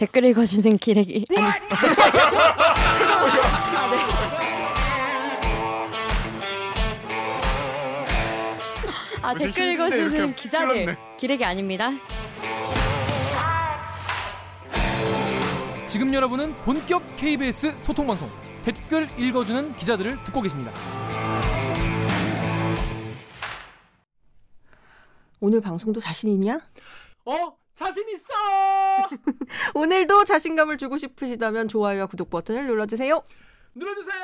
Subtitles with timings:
[0.00, 1.58] 댓글 읽어주는 기레기 아니 아,
[3.90, 3.98] 네.
[9.20, 10.96] 아 댓글 읽어주는 기자들.
[11.18, 11.90] 기레기 아닙니다.
[15.86, 18.30] 지금 여러분은 본격 KBS 소통 방송
[18.62, 20.72] 댓글 읽어주는 기자들을 듣고 계십니다.
[25.40, 26.58] 오늘 방송도 자신 있냐?
[27.26, 27.59] 어?
[27.80, 28.34] 자신 있어!
[29.74, 33.22] 오늘도 자신감을 주고 싶으시다면 좋아요와 구독 버튼을 눌러주세요.
[33.74, 34.20] 눌러주세요!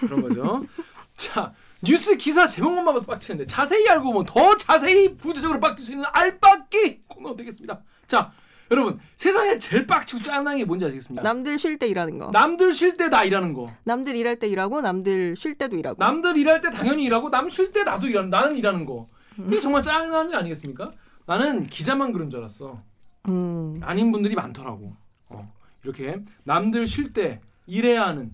[0.00, 0.62] 그런 거죠.
[1.16, 1.50] 자,
[1.82, 7.00] 뉴스 기사 제목만 봐도 빡치는데 자세히 알고 보면 더 자세히 구체적으로 빡칠 수 있는 알빡기
[7.08, 7.80] 코너 되겠습니다.
[8.06, 8.30] 자,
[8.70, 11.22] 여러분 세상에 제일 빡치고 짠한 게 뭔지 아시겠습니까?
[11.22, 12.30] 남들 쉴 때 일하는 거.
[12.32, 13.68] 남들 쉴 때 나 일하는 거.
[13.84, 15.96] 남들 일할 때 일하고 남들 쉴 때도 일하고.
[15.98, 19.08] 남들 일할 때 당연히 일하고 남 쉴 때 나도 일하는 나는 일하는 거.
[19.46, 20.92] 이게 정말 짠한 일 아니겠습니까?
[21.26, 22.80] 나는 기자만 그런 줄 알았어.
[23.28, 23.78] 음.
[23.82, 24.94] 아닌 분들이 많더라고.
[25.28, 25.52] 어,
[25.84, 28.32] 이렇게 남들 쉴 때 일해야 하는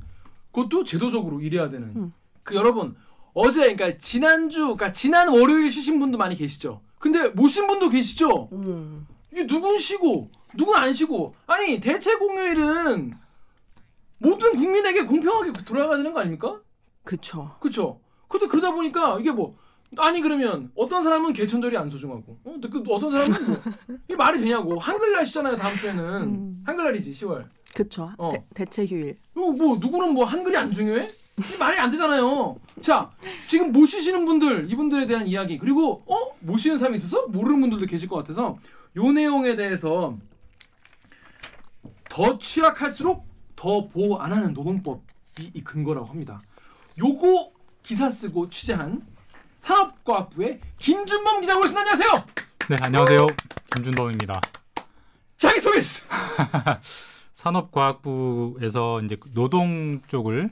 [0.53, 1.89] 그것도 제도적으로 일해야 되는.
[1.97, 2.13] 음.
[2.43, 2.97] 그 여러분
[3.35, 6.81] 어제 그러니까 지난주 그러니까 지난 월요일 쉬신 분도 많이 계시죠.
[6.99, 8.49] 근데 못 쉰 분도 계시죠.
[8.53, 9.07] 음.
[9.31, 13.13] 이게 누군 쉬고 누군 안 쉬고 아니 대체 공휴일은
[14.19, 16.61] 모든 국민에게 공평하게 돌아가야 되는 거 아닙니까?
[17.05, 17.55] 그쵸.
[17.61, 18.01] 그쵸.
[18.29, 19.57] 근데 그러다 보니까 이게 뭐
[19.97, 22.55] 아니 그러면 어떤 사람은 개천절이 안 소중하고 어?
[22.71, 23.63] 그 어떤 사람은 뭐,
[24.09, 26.63] 이 말이 되냐고 한글날시잖아요 다음 주에는 음.
[26.65, 28.33] 한글날이지 10월 그쵸 어.
[28.55, 31.09] 대, 체 휴일 어, 뭐 누구는 뭐 한글이 안 중요해?
[31.09, 33.11] 이 말이 안 되잖아요 자
[33.47, 36.37] 지금 못 쉬시는 분들 이분들에 대한 이야기 그리고 어?
[36.41, 38.59] 못 쉬는 사람이 있어서 모르는 분들도 계실 것 같아서
[38.97, 40.19] 요 내용에 대해서
[42.11, 46.43] 더 취약할수록 더 보호 안 하는 노동법이 이 근거라고 합니다
[46.99, 47.53] 요거
[47.83, 49.07] 기사 쓰고 취재한
[49.59, 51.81] 산업과학부의 김준범 기자 모셨습니다.
[51.93, 52.25] 안녕하세요.
[52.71, 53.27] 네, 안녕하세요.
[53.75, 54.41] 김준범입니다.
[55.37, 56.03] 자기 소개 주
[57.33, 60.51] 산업과학부에서 이제 노동 쪽을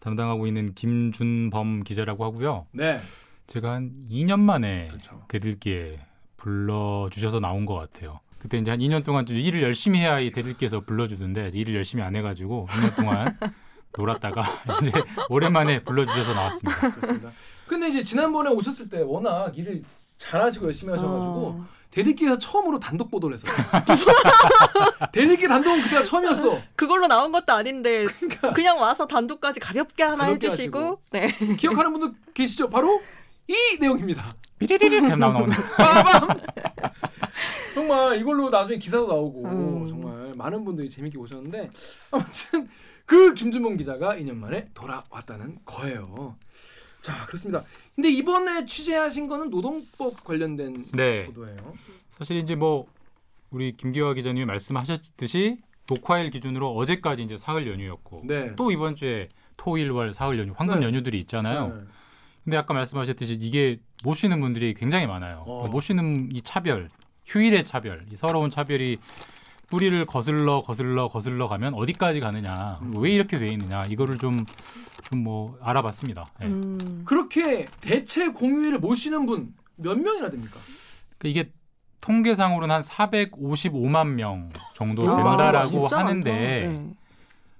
[0.00, 2.66] 담당하고 있는 김준범 기자라고 하고요.
[2.72, 3.00] 네.
[3.46, 5.20] 제가 한 2년 만에 그렇죠.
[5.28, 6.00] 대들기에
[6.36, 8.20] 불러 주셔서 나온 것 같아요.
[8.38, 12.14] 그때 이제 한 2년 동안 좀 일을 열심히 해야 이 대들기에서 불러주던데 일을 열심히 안
[12.14, 13.38] 해가지고 2년 동안
[13.96, 14.42] 놀았다가
[14.82, 14.92] 이제
[15.28, 16.80] 오랜만에 불러주셔서 나왔습니다.
[16.94, 17.30] 그렇습니다.
[17.68, 19.82] 근데 이제 지난번에 오셨을 때 워낙 일을
[20.16, 21.66] 잘하시고 열심히 하셔가지고 어.
[21.90, 23.52] 대리기에서 처음으로 단독 보도를 했어요.
[25.12, 26.58] 대리기 단독은 그때가 처음이었어.
[26.76, 28.52] 그걸로 나온 것도 아닌데 그러니까.
[28.52, 31.34] 그냥 와서 단독까지 가볍게 하나 가볍게 해주시고 네.
[31.56, 32.68] 기억하는 분들 계시죠?
[32.68, 33.00] 바로
[33.46, 34.26] 이 내용입니다.
[34.58, 35.56] 삐리리리 나오는.
[37.74, 39.88] 정말 이걸로 나중에 기사도 나오고 음.
[39.88, 41.70] 정말 많은 분들이 재밌게 보셨는데
[42.10, 42.68] 아무튼
[43.06, 46.36] 그 김준범 기자가 2년 만에 돌아왔다는 거예요.
[47.00, 47.64] 자 그렇습니다.
[47.94, 51.26] 근데 이번에 취재하신 거는 노동법 관련된 네.
[51.26, 51.56] 보도예요.
[52.10, 52.86] 사실 이제 뭐
[53.50, 55.58] 우리 김기화 기자님이 말씀하셨듯이
[55.88, 58.54] 녹화일 기준으로 어제까지 이제 사흘 연휴였고 네.
[58.56, 60.86] 또 이번 주에 토일월 사흘 연휴 황금 네.
[60.86, 61.68] 연휴들이 있잖아요.
[61.68, 61.74] 네.
[62.44, 65.44] 근데 아까 말씀하셨듯이 이게 못 쉬는 분들이 굉장히 많아요.
[65.46, 65.68] 어.
[65.68, 66.88] 못 쉬는 이 차별,
[67.26, 68.98] 휴일의 차별, 이 서러운 차별이
[69.70, 72.94] 뿌리를 거슬러 거슬러 거슬러 가면 어디까지 가느냐, 음.
[72.96, 76.24] 왜 이렇게 돼 있느냐 이거를 좀좀뭐 알아봤습니다.
[76.40, 76.46] 네.
[76.46, 77.02] 음.
[77.04, 80.58] 그렇게 대체 공휴일을 모시는 분 몇 명이나 됩니까?
[81.18, 81.50] 그 이게
[82.00, 86.90] 통계상으로는 한 455만 명 정도 아, 된다라고 아, 하는데 네.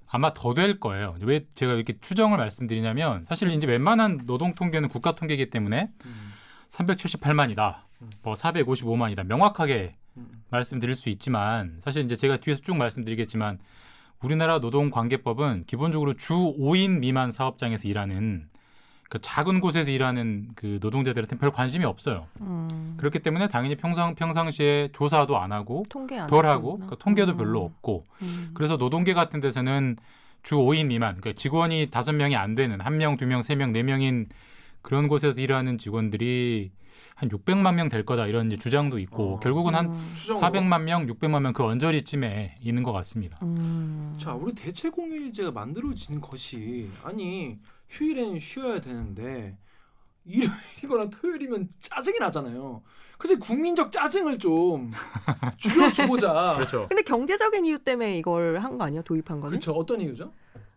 [0.07, 1.15] 아마 더 될 거예요.
[1.21, 6.33] 왜 제가 이렇게 추정을 말씀드리냐면 사실 이제 웬만한 노동 통계는 국가 통계이기 때문에 음.
[6.69, 8.09] 378만이다, 음.
[8.23, 9.95] 뭐 455만이다 명확하게
[10.49, 13.59] 말씀드릴 수 있지만 사실 이제 제가 뒤에서 쭉 말씀드리겠지만
[14.21, 18.47] 우리나라 노동관계법은 기본적으로 주 5인 미만 사업장에서 일하는
[19.09, 22.27] 그 작은 곳에서 일하는 그 노동자들한테 별 관심이 없어요.
[22.41, 22.93] 음.
[22.97, 27.37] 그렇기 때문에 당연히 평상 평상시에 조사도 안 하고 통계 안덜 하고 그러니까 통계도 음.
[27.37, 28.51] 별로 없고 음.
[28.53, 29.97] 그래서 노동계 같은 데서는
[30.43, 33.71] 주 5인 미만 그러니까 직원이 다섯 명이 안 되는 한 명, 두 명, 세 명,
[33.71, 34.27] 네 명인
[34.81, 36.71] 그런 곳에서 일하는 직원들이
[37.15, 40.13] 한 600만 명 될 거다 이런 주장도 있고 어, 결국은 한 음.
[40.15, 43.39] 400만 명, 600만 명 그 언저리쯤에 있는 것 같습니다.
[43.43, 44.17] 음.
[44.21, 47.57] 자, 우리 대체 공휴일제가 만들어진 것이 아니
[47.89, 49.57] 휴일엔 쉬어야 되는데
[50.25, 52.83] 일요일이거나 토요일이면 짜증이 나잖아요.
[53.17, 54.91] 그래서 국민적 짜증을 좀
[55.57, 56.55] 줄여주고자.
[56.57, 56.87] 그렇죠.
[56.87, 59.01] 근데 경제적인 이유 때문에 이걸 한 거 아니야?
[59.01, 59.49] 도입한 거는?
[59.59, 59.73] 그렇죠.
[59.73, 60.31] 어떤 이유죠?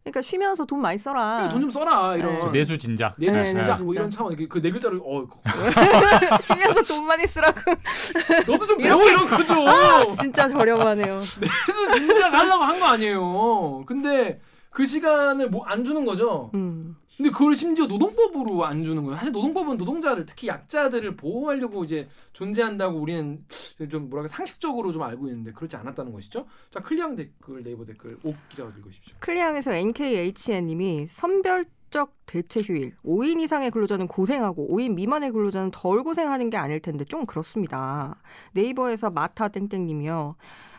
[0.04, 1.48] 그러니까 쉬면서 돈 많이 써라.
[1.50, 2.58] 돈 좀 써라 이런 네.
[2.58, 3.14] 내수 진작.
[3.16, 5.24] 내수 네, 진작 네, 뭐 이런 차원 그네 글자를 어
[6.42, 7.60] 쉬면서 돈 많이 쓰라고.
[8.50, 9.54] 너도 좀 배워 이런 거죠.
[9.68, 11.20] 아, 진짜 저렴하네요.
[11.40, 13.84] 내수 진작 하려고 한 거 아니에요.
[13.86, 14.40] 근데
[14.70, 16.50] 그 시간을 뭐 안 주는 거죠.
[16.54, 16.96] 음.
[17.16, 19.16] 근데 그걸 심지어 노동법으로 안 주는 거예요.
[19.16, 23.44] 사실 노동법은 노동자를 특히 약자들을 보호하려고 이제 존재한다고 우리는
[23.90, 26.46] 좀 뭐랄까 상식적으로 좀 알고 있는데 그렇지 않았다는 것이죠.
[26.70, 29.14] 자 클리앙 댓글 네이버 댓글 옥 기자가 읽으십시오.
[29.20, 36.48] 클리앙에서 NKHN님이 선별 적 대체 휴일 5인 이상의 근로자는 고생하고 5인 미만의 근로자는 덜 고생하는
[36.48, 38.16] 게 아닐 텐데 좀 그렇습니다.
[38.52, 40.34] 네이버에서 마타 땡땡님이요.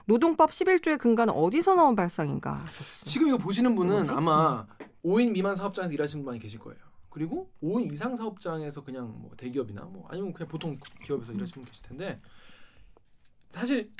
[0.05, 2.53] 노동법 11조의 근간은 어디서 나온 발상인가?
[2.53, 3.05] 하셨어요.
[3.05, 4.11] 지금 이거 보시는 분은 뭐지?
[4.11, 4.65] 아마
[5.03, 6.79] 5인 미만 사업장에서 일하시는 분 많이 계실 거예요.
[7.09, 11.35] 그리고 5인 이상 사업장에서 그냥 뭐 대기업이나 뭐 아니면 그냥 보통 기업에서 음.
[11.37, 12.19] 일하시는 분 계실 텐데
[13.49, 13.91] 사실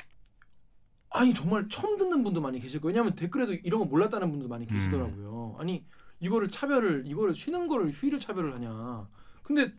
[1.10, 2.90] 아니 정말 처음 듣는 분도 많이 계실 거예요.
[2.90, 5.54] 왜냐하면 댓글에도 이런 거 몰랐다는 분도 많이 계시더라고요.
[5.56, 5.60] 음.
[5.60, 5.84] 아니
[6.18, 9.08] 이거를 차별을 이거를 쉬는 거를 휴일을 차별을 하냐.
[9.44, 9.72] 근데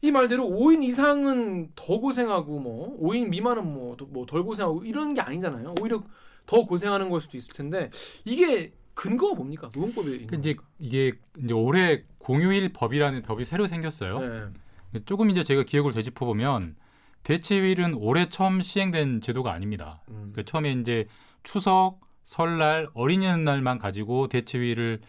[0.00, 5.74] 이 말대로 5인 이상은 더 고생하고 뭐 5인 미만은 뭐덜 뭐 고생하고 이런 게 아니잖아요.
[5.82, 6.02] 오히려
[6.46, 7.90] 더 고생하는 걸 수도 있을 텐데
[8.24, 9.70] 이게 근거가 뭡니까?
[9.72, 14.18] 노동법에 그 이제 이게 이제 올해 공휴일 법이라는 법이 새로 생겼어요.
[14.18, 15.00] 네.
[15.06, 16.74] 조금 이제 제가 기억을 되짚어 보면
[17.22, 20.02] 대체휴일은 올해 처음 시행된 제도가 아닙니다.
[20.08, 20.32] 음.
[20.34, 21.06] 그 처음에 이제
[21.44, 25.00] 추석, 설날, 어린이날만 가지고 대체휴일을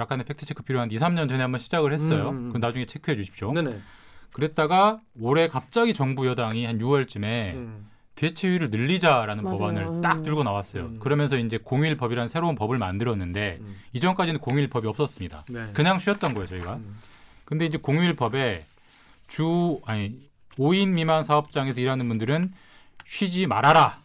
[0.00, 2.30] 약간의 팩트 체크 필요한 2, 3년 전에 한번 시작을 했어요.
[2.30, 2.52] 음, 음.
[2.52, 3.52] 그 나중에 체크해 주십시오.
[3.52, 3.78] 네네.
[4.32, 7.90] 그랬다가 올해 갑자기 정부 여당이 한 6월쯤에 음.
[8.14, 9.56] 대체휴일을 늘리자라는 맞아요.
[9.56, 10.84] 법안을 딱 들고 나왔어요.
[10.84, 10.98] 음.
[11.00, 13.76] 그러면서 이제 공휴일 법이라는 새로운 법을 만들었는데 음.
[13.92, 15.44] 이전까지는 공휴일 법이 없었습니다.
[15.48, 15.66] 네.
[15.72, 16.74] 그냥 쉬었던 거예요, 저희가.
[16.74, 16.98] 음.
[17.44, 18.64] 근데 이제 공휴일 법에
[19.26, 20.20] 주 아니
[20.58, 22.52] 5인 미만 사업장에서 일하는 분들은
[23.04, 23.98] 쉬지 말아라.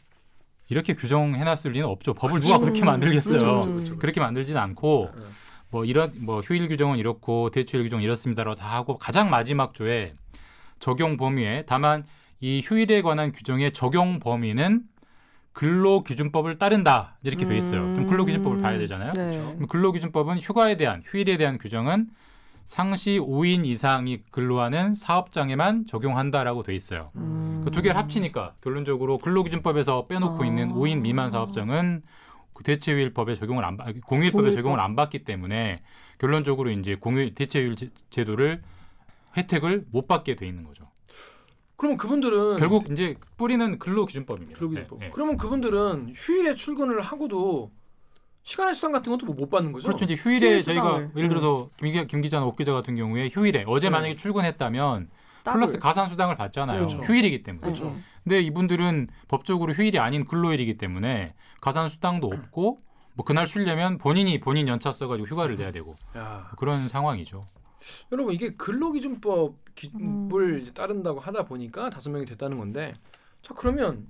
[0.69, 2.13] 이렇게 규정해놨을 리는 없죠.
[2.13, 3.39] 법을 누가 그렇게 만들겠어요.
[3.39, 3.97] 그렇죠, 그렇죠, 그렇죠.
[3.97, 5.25] 그렇게 만들지는 않고 네.
[5.71, 10.13] 뭐 이런 뭐 휴일 규정은 이렇고 대출일 규정은 이렇습니다라고 다 하고 가장 마지막 조에
[10.79, 12.05] 적용 범위에 다만
[12.41, 14.83] 이 휴일에 관한 규정의 적용 범위는
[15.53, 17.81] 근로기준법을 따른다 이렇게 돼 있어요.
[17.81, 19.11] 그럼 근로기준법을 봐야 되잖아요.
[19.13, 19.31] 네.
[19.31, 19.67] 그렇죠.
[19.67, 22.07] 근로기준법은 휴가에 대한 휴일에 대한 규정은
[22.65, 27.11] 상시 5인 이상이 근로하는 사업장에만 적용한다라고 돼 있어요.
[27.15, 27.61] 음.
[27.65, 30.45] 그 두 개를 합치니까 결론적으로 근로기준법에서 빼놓고 아.
[30.45, 32.03] 있는 5인 미만 사업장은
[32.53, 34.01] 그 대체휴일법에 적용을 안 공휴일법에
[34.31, 34.51] 공휴일법.
[34.53, 35.81] 적용을 안 받기 때문에
[36.19, 37.75] 결론적으로 이제 공휴 대체휴일
[38.11, 38.61] 제도를
[39.35, 40.83] 혜택을 못 받게 돼 있는 거죠.
[41.79, 44.59] 그러면 그분들은 결국 이제 뿌리는 근로 기준법입니다.
[44.59, 44.99] 근로 기준법.
[44.99, 45.11] 네, 네.
[45.13, 47.71] 그러면 그분들은 휴일에 출근을 하고도
[48.43, 49.87] 시간의 수당 같은 것도 못 받는 거죠?
[49.87, 50.03] 그렇죠.
[50.03, 53.91] 이제 휴일에 저희가 예를 들어서 김, 김 기자나 옥 기자 같은 경우에 휴일에 어제 네.
[53.91, 55.09] 만약에 출근했다면
[55.45, 56.79] 플러스 가산 수당을 받잖아요.
[56.79, 56.97] 그렇죠.
[56.97, 57.63] 휴일이기 때문에.
[57.63, 57.95] 그렇죠.
[58.25, 62.81] 근데 이분들은 법적으로 휴일이 아닌 근로일이기 때문에 가산 수당도 없고
[63.13, 66.49] 뭐 그날 쉬려면 본인이 본인 연차 써가지고 휴가를 내야 되고 야.
[66.57, 67.45] 그런 상황이죠.
[68.11, 70.03] 여러분 이게 근로기준법 기준을
[70.33, 70.71] 음.
[70.73, 72.93] 따른다고 하다 보니까 다섯 명이 됐다는 건데
[73.41, 74.07] 자 그러면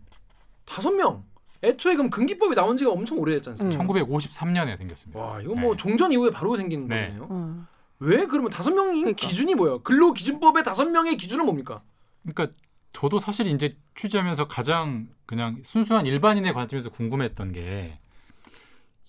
[0.65, 1.23] 다섯 명
[1.61, 3.83] 애초에 그럼 근기법이 나온 지가 엄청 오래됐지 않습니까?
[3.83, 3.87] 음.
[3.87, 5.19] 1953년에 생겼습니다.
[5.19, 5.77] 와 이건 뭐 네.
[5.77, 7.09] 종전 이후에 바로 생긴 네.
[7.09, 7.27] 거네요.
[7.31, 7.67] 음.
[7.99, 9.27] 왜 그러면 다섯 명이 그러니까.
[9.27, 9.81] 기준이 뭐예요?
[9.83, 11.81] 근로기준법의 다섯 명의 기준은 뭡니까?
[12.23, 12.55] 그러니까
[12.93, 17.99] 저도 사실 이제 취재하면서 가장 그냥 순수한 일반인의 관점에서 궁금했던 게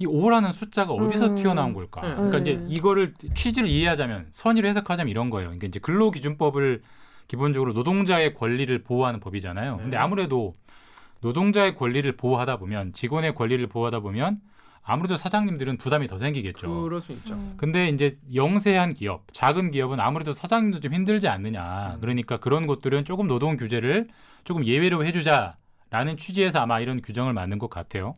[0.00, 1.34] 이 5라는 숫자가 어디서 음.
[1.36, 2.00] 튀어나온 걸까?
[2.00, 2.14] 네.
[2.14, 5.48] 그러니까 이제 이거를 취지를 이해하자면 선의로 해석하자면 이런 거예요.
[5.48, 6.82] 그러니까 이제 근로기준법을
[7.28, 9.76] 기본적으로 노동자의 권리를 보호하는 법이잖아요.
[9.76, 9.82] 네.
[9.82, 10.54] 근데 아무래도
[11.20, 14.38] 노동자의 권리를 보호하다 보면 직원의 권리를 보호하다 보면
[14.82, 16.82] 아무래도 사장님들은 부담이 더 생기겠죠.
[16.84, 17.34] 그럴 수 있죠.
[17.34, 17.54] 음.
[17.58, 21.96] 근데 이제 영세한 기업, 작은 기업은 아무래도 사장님도 좀 힘들지 않느냐.
[21.96, 22.00] 음.
[22.00, 24.08] 그러니까 그런 것들은 조금 노동 규제를
[24.44, 28.16] 조금 예외로 해주자라는 취지에서 아마 이런 규정을 만든 것 같아요.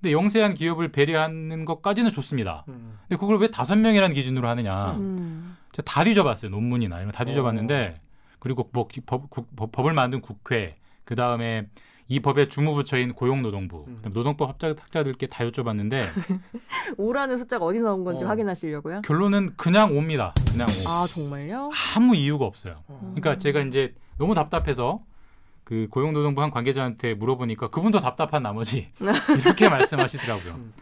[0.00, 2.64] 근데 영세한 기업을 배려하는 것까지는 좋습니다.
[2.68, 2.98] 음.
[3.08, 4.92] 근데 그걸 왜 다섯 명이라는 기준으로 하느냐.
[4.92, 5.56] 음.
[5.72, 6.50] 제가 다 뒤져봤어요.
[6.50, 8.08] 논문이나 이런 거 다 뒤져봤는데 어.
[8.38, 11.66] 그리고 뭐 법, 법, 법을 만든 국회, 그 다음에
[12.10, 14.02] 이 법의 주무부처인 고용노동부, 음.
[14.14, 16.04] 노동법 합작, 학자들께 다 여쭤봤는데
[16.96, 19.02] 5라는 숫자가 어디서 나온 건지 어, 확인하시려고요?
[19.02, 20.32] 결론은 그냥 옵니다.
[20.50, 20.88] 그냥 오.
[20.88, 21.70] 아 정말요?
[21.96, 22.76] 아무 이유가 없어요.
[22.86, 23.00] 어.
[23.16, 25.00] 그러니까 제가 이제 너무 답답해서
[25.68, 28.88] 그 고용노동부 한 관계자한테 물어보니까 그분도 답답한 나머지
[29.38, 30.54] 이렇게 말씀하시더라고요.
[30.54, 30.72] 음.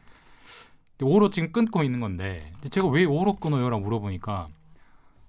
[1.01, 4.47] 5로 지금 끊고 있는 건데 제가 왜 5로 끊어요라고 물어보니까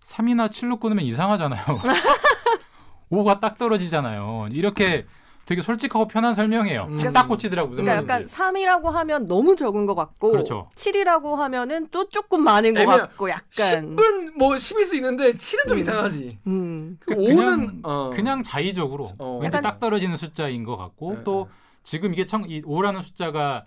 [0.03, 1.63] 3이나 7로 끊으면 이상하잖아요.
[3.11, 4.49] 5가 딱 떨어지잖아요.
[4.51, 5.07] 이렇게
[5.47, 6.87] 되게 솔직하고 편한 설명이에요.
[6.89, 7.13] 음.
[7.13, 7.77] 딱 꽂히더라고요.
[7.77, 10.69] 그러니까 약간 3이라고 하면 너무 적은 것 같고 그렇죠.
[10.75, 15.77] 7이라고 하면은 또 조금 많은 것 같고 약간 10은 뭐 10일 수 있는데 7은 좀
[15.77, 15.79] 음.
[15.79, 16.39] 이상하지.
[16.47, 16.97] 음.
[16.99, 18.09] 그 5는 그냥, 어.
[18.13, 19.39] 그냥 자의적으로 어.
[19.41, 21.23] 왠지 딱 떨어지는 숫자인 것 같고 네.
[21.23, 21.49] 또
[21.81, 23.65] 지금 이게 청, 이 5라는 숫자가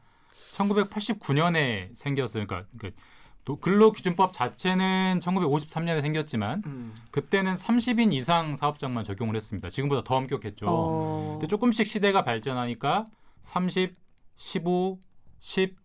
[0.52, 2.46] 1989년에 생겼어요.
[2.46, 3.02] 그러니까, 그러니까
[3.44, 6.94] 근로기준법 자체는 1953년에 생겼지만 음.
[7.10, 9.68] 그때는 30인 이상 사업장만 적용을 했습니다.
[9.68, 10.66] 지금보다 더 엄격했죠.
[10.68, 11.30] 어.
[11.32, 13.06] 근데 조금씩 시대가 발전하니까
[13.40, 13.96] 30,
[14.36, 14.98] 15,
[15.40, 15.76] 10,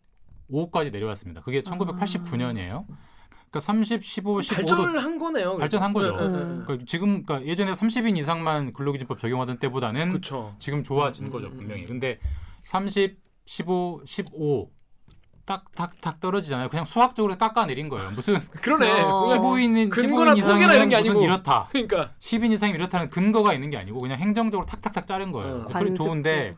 [0.52, 1.42] 5까지 내려왔습니다.
[1.42, 2.86] 그게 1989년이에요.
[3.56, 5.58] 그러니까 30, 15, 15도 발전을 한 거네요.
[5.58, 6.16] 발전한 거죠.
[6.16, 6.64] 네, 네, 네.
[6.66, 10.56] 그러니까 지금 그러니까 예전에 30인 이상만 근로기준법 적용하던 때보다는 그렇죠.
[10.60, 11.58] 지금 좋아진 음, 거죠 음, 음.
[11.58, 11.86] 분명히.
[11.86, 12.20] 근데
[12.64, 14.75] 30, 15, 15
[15.46, 16.70] 딱딱딱 떨어지잖아요.
[16.70, 18.12] 그냥 수학적으로 깎아내린 거예요.
[18.12, 19.02] 무슨 그러네.
[19.02, 19.24] 어.
[19.26, 21.22] 그러니까 15인 근거나 15인 통계나 이런 게 아니고.
[21.24, 21.68] 이렇다.
[21.72, 25.66] 그러니까 10인 이상이 이렇다는 근거가 있는 게 아니고 그냥 행정적으로 탁탁탁 자른 거예요.
[25.68, 25.74] 어.
[25.74, 26.56] 그래 좋은데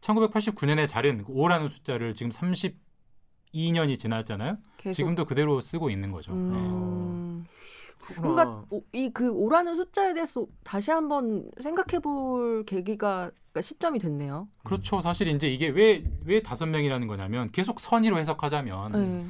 [0.00, 4.56] 1989년에 자른 5라는 숫자를 지금 32년이 지났잖아요.
[4.78, 6.32] 계속 지금도 그대로 쓰고 있는 거죠.
[6.34, 6.58] 네.
[8.02, 8.14] 음.
[8.22, 8.44] 그렇구나.
[8.44, 14.48] 뭔가 이그 오라는 숫자에 대해서 다시 한번 생각해 볼 계기가 그러니까 시점이 됐네요.
[14.64, 15.00] 그렇죠.
[15.00, 19.26] 사실 이제 이게 왜 왜 다섯 명이라는 거냐면 계속 선의로 해석하자면 네.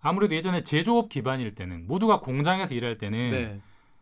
[0.00, 3.60] 아무래도 예전에 제조업 기반일 때는 모두가 공장에서 일할 때는 네.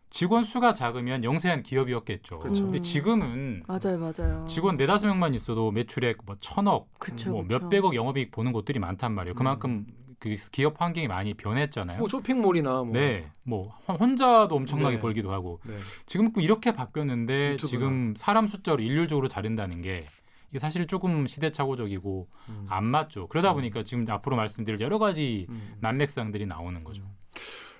[0.09, 2.39] 직원 수가 작으면 영세한 기업이었겠죠.
[2.39, 2.63] 그렇죠.
[2.63, 2.83] 근데 음.
[2.83, 4.45] 지금은 맞아요, 맞아요.
[4.47, 7.57] 직원 네다섯 명만 있어도 매출액 뭐 천억, 그쵸, 뭐 그쵸.
[7.59, 9.33] 몇백억 영업이익 보는 곳들이 많단 말이에요.
[9.33, 9.35] 음.
[9.37, 9.85] 그만큼
[10.23, 11.99] 그 기업 환경이 많이 변했잖아요.
[11.99, 15.01] 뭐 쇼핑몰이나 뭐 네, 뭐 혼- 혼자도 엄청나게 네.
[15.01, 15.75] 벌기도 하고 네.
[16.05, 17.69] 지금 이렇게 바뀌었는데 유튜브나.
[17.69, 20.05] 지금 사람 숫자로 일률적으로 자른다는 게
[20.49, 22.65] 이게 사실 조금 시대착오적이고 음.
[22.69, 23.27] 안 맞죠.
[23.27, 25.75] 그러다 보니까 지금 앞으로 말씀드릴 여러 가지 음.
[25.81, 27.03] 난맥상들이 나오는 거죠.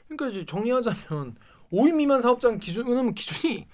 [0.09, 1.35] 그러니까 이제 정리하자면
[1.71, 3.67] 5인 미만 사업장 기준은 기준이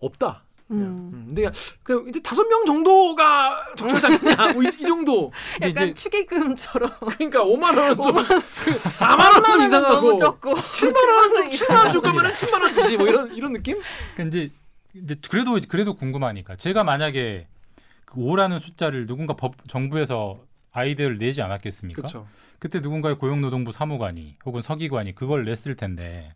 [0.00, 0.42] 없다.
[0.68, 0.84] 그냥.
[0.86, 1.10] 음.
[1.12, 1.24] 음.
[1.26, 1.50] 근데
[1.82, 4.52] 그 이제 다섯 명 정도가 적절하지 않냐?
[4.52, 5.32] 뭐 이, 이 정도.
[5.58, 10.54] 근데 약간 이제 축의금처럼 그러니까 5만 원은 좀 4만 원은 좀 원은 이상하고 너무 적고
[10.54, 12.16] 7만 원은 좀 7만 원.
[12.16, 13.80] 면 10만 원 주지 뭐 이런 이런 느낌?
[14.14, 14.52] 그러니까 이제
[14.94, 17.46] 이제 그래도 그래도 궁금하니까 제가 만약에
[18.04, 20.40] 그 5라는 숫자를 누군가 법 정부에서
[20.72, 22.02] 아이디어를 내지 않았겠습니까?
[22.02, 22.26] 그렇죠.
[22.58, 26.34] 그때 누군가의 고용노동부 사무관이 혹은 서기관이 그걸 냈을 텐데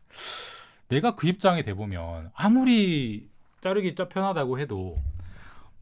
[0.88, 3.29] 내가 그 입장이 돼 보면 아무리
[3.60, 4.96] 자르기 짜 편하다고 해도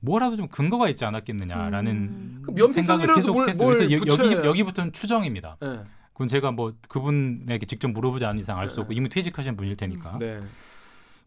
[0.01, 2.43] 뭐라도 좀 근거가 있지 않았겠느냐라는 음.
[2.45, 3.47] 그 생각을 면피성이라도 뭘.
[3.59, 5.57] 뭘 그래서 여- 여기 여기부터는 추정입니다.
[5.61, 5.81] 네.
[6.13, 8.97] 그건 제가 뭐 그분에게 직접 물어보지 않은 이상 알 수 없고 네.
[8.97, 10.41] 이미 퇴직하신 분일 테니까 네.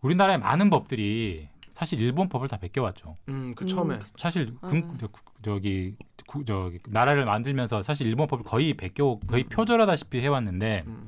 [0.01, 3.15] 우리나라의 많은 법들이 사실 일본 법을 다 베껴왔죠.
[3.29, 4.00] 음, 그 음, 처음에.
[4.15, 4.67] 사실 아.
[4.67, 5.08] 금, 저,
[5.41, 5.96] 저기
[6.27, 11.08] 구- 저기 나라를 만들면서 사실 일본 법을 거의 베껴 거의 표절하다시피 해왔는데 음.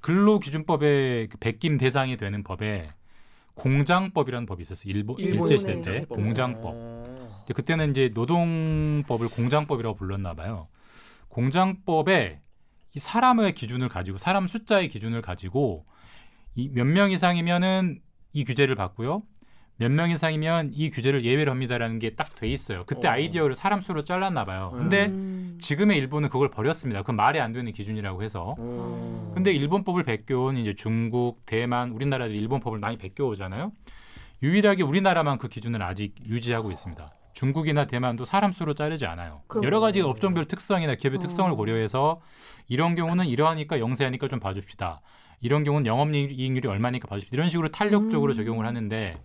[0.00, 2.90] 근로기준법의 그 베김 대상이 되는 법에
[3.56, 4.92] 공장법이라는 법이 있었어요.
[4.92, 6.08] 일본 일제 시대 때 공장법.
[6.08, 6.74] 공장법.
[6.76, 7.42] 어.
[7.44, 10.68] 이제 그때는 이제 노동법을 공장법이라고 불렀나 봐요.
[11.28, 12.40] 공장법에
[12.94, 15.84] 이 사람의 기준을 가지고 사람 숫자의 기준을 가지고
[16.54, 18.00] 이 몇 명 이상이면은
[18.32, 19.22] 이 규제를 받고요.
[19.78, 22.80] 몇 명 이상이면 이 규제를 예외로 합니다라는 게 딱 돼 있어요.
[22.86, 23.10] 그때 어.
[23.12, 24.70] 아이디어를 사람 수로 잘랐나 봐요.
[24.74, 24.78] 음.
[24.78, 25.58] 근데 음.
[25.60, 27.02] 지금의 일본은 그걸 버렸습니다.
[27.02, 28.54] 그건 말이 안 되는 기준이라고 해서.
[28.58, 29.32] 어.
[29.34, 33.72] 근데 일본법을 베껴온 이제 중국, 대만, 우리나라들이 일본법을 많이 베껴오잖아요.
[34.42, 37.12] 유일하게 우리나라만 그 기준을 아직 유지하고 있습니다.
[37.34, 39.36] 중국이나 대만도 사람 수로 자르지 않아요.
[39.46, 41.20] 그럼- 여러 가지 업종별 특성이나 기업의 어.
[41.20, 42.20] 특성을 고려해서
[42.68, 45.00] 이런 경우는 이러하니까 영세하니까 좀 봐줍시다.
[45.40, 47.34] 이런 경우는 영업이익률이 얼마니까 봐줍시다.
[47.34, 48.36] 이런 식으로 탄력적으로 음.
[48.36, 49.18] 적용을 하는데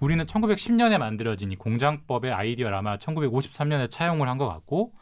[0.00, 4.92] 우리는 1910년에 만들어진 이 공장법의 아이디어를 아마 1953년에 차용을 한 것 같고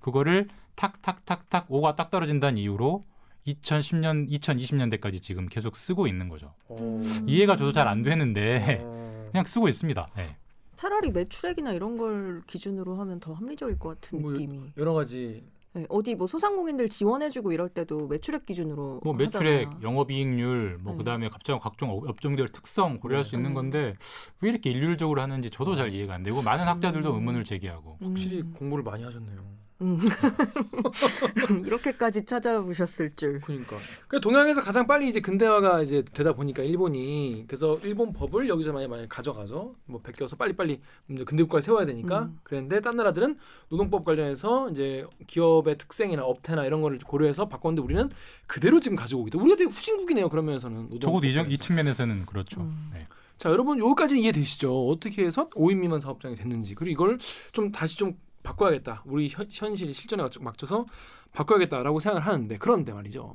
[0.00, 3.02] 그거를 탁탁탁탁 오가 딱 떨어진다는 이유로
[3.46, 6.52] 2010년, 2020년대까지 지금 계속 쓰고 있는 거죠.
[6.68, 7.00] 어.
[7.26, 9.28] 이해가 저도 잘 안 되는데 어.
[9.30, 10.06] 그냥 쓰고 있습니다.
[10.16, 10.36] 네.
[10.76, 14.72] 차라리 매출액이나 이런 걸 기준으로 하면 더 합리적일 것 같은 뭐, 느낌이.
[14.78, 19.82] 여러 가지 네, 어디 뭐 소상공인들 지원해주고 이럴 때도 매출액 기준으로 뭐 매출액, 하잖아요.
[19.82, 20.98] 영업이익률, 뭐 네.
[20.98, 23.36] 그다음에 각종 각종 업- 업종별 특성 고려할 수 네.
[23.38, 23.94] 있는 건데
[24.40, 27.14] 왜 이렇게 일률적으로 하는지 저도 잘 이해가 안 되고 많은 학자들도 음.
[27.16, 28.52] 의문을 제기하고 확실히 음.
[28.58, 29.59] 공부를 많이 하셨네요.
[29.82, 29.98] 음.
[31.66, 33.40] 이렇게까지 찾아보셨을 줄.
[33.40, 33.76] 그러니까.
[34.08, 38.86] 그 동양에서 가장 빨리 이제 근대화가 이제 되다 보니까 일본이 그래서 일본 법을 여기서 많이
[38.88, 42.38] 많이 가져가서 뭐 베껴서 빨리빨리 이제 근대 국가를 세워야 되니까 음.
[42.42, 43.36] 그랬는데 딴 나라들은
[43.68, 48.10] 노동법 관련해서 이제 기업의 특성이나 업태나 이런 거를 고려해서 바꿨는데 우리는
[48.46, 50.28] 그대로 지금 가지고 오기 때 우리가 되게 후진국이네요.
[50.28, 51.56] 그러면서는 적어도 이, 정- 이.
[51.56, 52.60] 측면에서는 그렇죠.
[52.62, 52.90] 음.
[52.92, 53.06] 네.
[53.38, 54.88] 자 여러분 여기까지 이해되시죠?
[54.88, 57.18] 어떻게 해서 5인 미만 사업장이 됐는지 그리고 이걸
[57.52, 59.02] 좀 다시 좀 바꿔야겠다.
[59.06, 60.84] 우리 현, 현실 실전에 맞춰- 맞춰서
[61.32, 63.34] 바꿔야겠다라고 생각을 하는데 그런데 말이죠.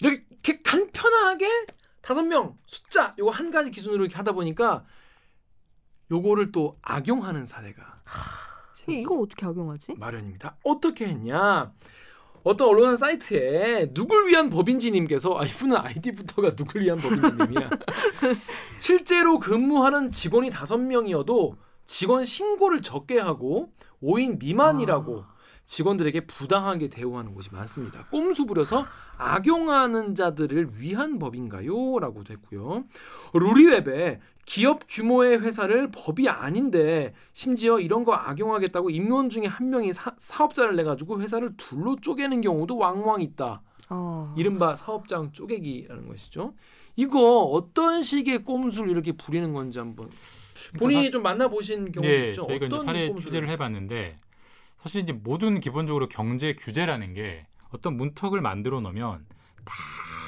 [0.00, 1.46] 이렇게 간편하게
[2.00, 4.84] 다섯 명 숫자 요거 한 가지 기준으로 이렇게 하다 보니까
[6.10, 7.96] 요거를 또 악용하는 사례가
[8.88, 9.94] 이- 이걸 어떻게 악용하지?
[9.96, 10.56] 마련입니다.
[10.64, 11.72] 어떻게 했냐?
[12.44, 17.68] 어떤 언론사 사이트에 누굴 위한 법인지님께서 아 이분은 아이디부터가 누굴 위한 법인지님이야.
[18.78, 21.56] 실제로 근무하는 직원이 다섯 명이어도
[21.88, 25.24] 직원 신고를 적게 하고 5인 미만이라고
[25.64, 28.06] 직원들에게 부당하게 대우하는 곳이 많습니다.
[28.10, 28.84] 꼼수 부려서
[29.16, 31.98] 악용하는 자들을 위한 법인가요?
[31.98, 32.84] 라고도 했고요.
[33.32, 40.14] 루리웹에 기업 규모의 회사를 법이 아닌데 심지어 이런 거 악용하겠다고 임원 중에 한 명이 사,
[40.44, 43.62] 업자를 내가지고 회사를 둘로 쪼개는 경우도 왕왕 있다.
[43.90, 44.34] 어.
[44.36, 46.54] 이른바 사업장 쪼개기라는 것이죠.
[46.96, 50.10] 이거 어떤 식의 꼼수를 이렇게 부리는 건지 한번
[50.78, 52.46] 본인이 그러니까 좀 만나보신 경우 네, 있죠?
[52.46, 53.30] 저희가 이제 사례 꼼수를.
[53.30, 54.18] 취재를 해봤는데
[54.82, 59.26] 사실 이제 모든 기본적으로 경제 규제라는 게 어떤 문턱을 만들어 놓으면
[59.64, 59.74] 다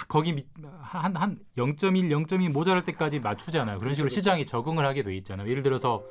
[0.09, 0.45] 거기
[0.83, 3.79] 한 한 0.1, 0.2 모자랄 때까지 맞추잖아요.
[3.79, 4.15] 그런 식으로 그렇죠.
[4.15, 5.49] 시장이 적응을 하게 돼 있잖아요.
[5.49, 6.05] 예를 들어서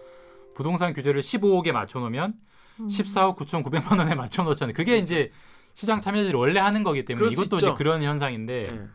[0.56, 2.34] 부동산 규제를 15억에 맞춰 놓으면
[2.80, 2.88] 음.
[2.88, 4.74] 14억 9,900만 원에 맞춰 놓잖아요.
[4.74, 5.32] 그게 이제
[5.74, 8.88] 시장 참여자들이 원래 하는 거기 때문에 이것도 이제 그런 현상인데 네.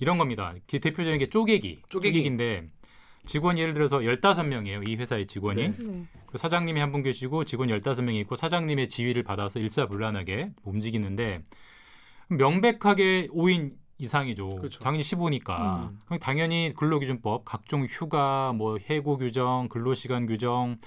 [0.00, 0.54] 이런 겁니다.
[0.66, 1.82] 대표적인 게 쪼개기.
[1.88, 1.88] 쪼개기.
[1.88, 2.68] 쪼개기인데
[3.26, 4.88] 직원이 예를 들어서 15명이에요.
[4.88, 5.70] 이 회사의 직원이.
[5.70, 5.72] 네.
[5.84, 6.04] 네.
[6.26, 11.42] 그 사장님이 한 분 계시고 직원 15명이 있고 사장님의 지위를 받아서 일사불란하게 움직이는데
[12.28, 14.56] 명백하게 5인 이상이죠.
[14.56, 14.80] 그렇죠.
[14.80, 15.90] 당연히 15니까.
[16.10, 16.18] 음.
[16.20, 20.78] 당연히 근로기준법, 각종 휴가, 뭐 해고 규정, 근로시간 규정,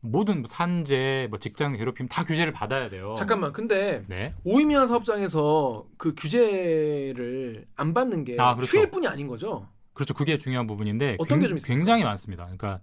[0.00, 3.14] 모든 산재, 뭐 직장 괴롭힘 다 규제를 받아야 돼요.
[3.16, 4.34] 잠깐만, 근데 네.
[4.44, 8.76] 오이미한 사업장에서 그 규제를 안 받는 게 아, 그렇죠.
[8.78, 9.66] 휴일뿐이 아닌 거죠.
[10.00, 10.14] 그렇죠.
[10.14, 12.44] 그게 중요한 부분인데 어떤 게 좀 굉장히 많습니다.
[12.44, 12.80] 그러니까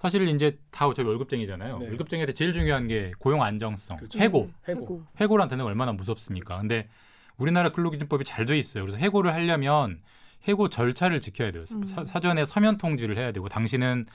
[0.00, 1.78] 사실 이제 다 저희 월급쟁이잖아요.
[1.78, 1.86] 네.
[1.86, 4.18] 월급쟁이한테 제일 중요한 게 고용 안정성, 그렇죠.
[4.18, 4.50] 해고.
[4.68, 5.04] 해고.
[5.20, 6.56] 해고란 단어가 얼마나 무섭습니까?
[6.56, 6.60] 그렇죠.
[6.62, 6.88] 근데
[7.36, 8.82] 우리나라 근로기준법이 잘 돼 있어요.
[8.84, 10.00] 그래서 해고를 하려면
[10.48, 11.64] 해고 절차를 지켜야 돼요.
[11.74, 11.86] 음.
[11.86, 14.06] 사, 전에 서면 통지를 해야 되고 당신은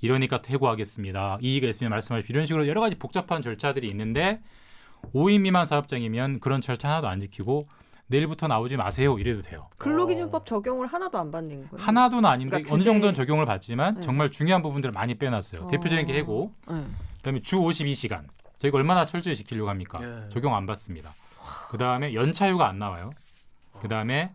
[0.00, 1.38] 이러니까 해고하겠습니다.
[1.40, 2.34] 이의가 있으면 말씀하십시오.
[2.34, 4.40] 이런 식으로 여러 가지 복잡한 절차들이 있는데
[5.14, 7.68] 5인 미만 사업장이면 그런 절차 하나도 안 지키고
[8.06, 9.68] 내일부터 나오지 마세요 이래도 돼요.
[9.78, 11.84] 근로기준법 적용을 하나도 안 받는 거예요.
[11.84, 14.00] 하나도는 아닌데 그러니까 어느 정도는 적용을 받지만 네.
[14.02, 15.62] 정말 중요한 부분들을 많이 빼놨어요.
[15.62, 15.68] 어...
[15.68, 16.84] 대표적인 게 해고, 네.
[17.16, 18.24] 그다음에 주 52시간.
[18.58, 19.98] 저희가 얼마나 철저히 지키려고 합니까?
[19.98, 20.28] 네.
[20.28, 21.10] 적용 안 받습니다.
[21.70, 23.10] 그다음에 연차휴가 안 나와요.
[23.80, 24.34] 그다음에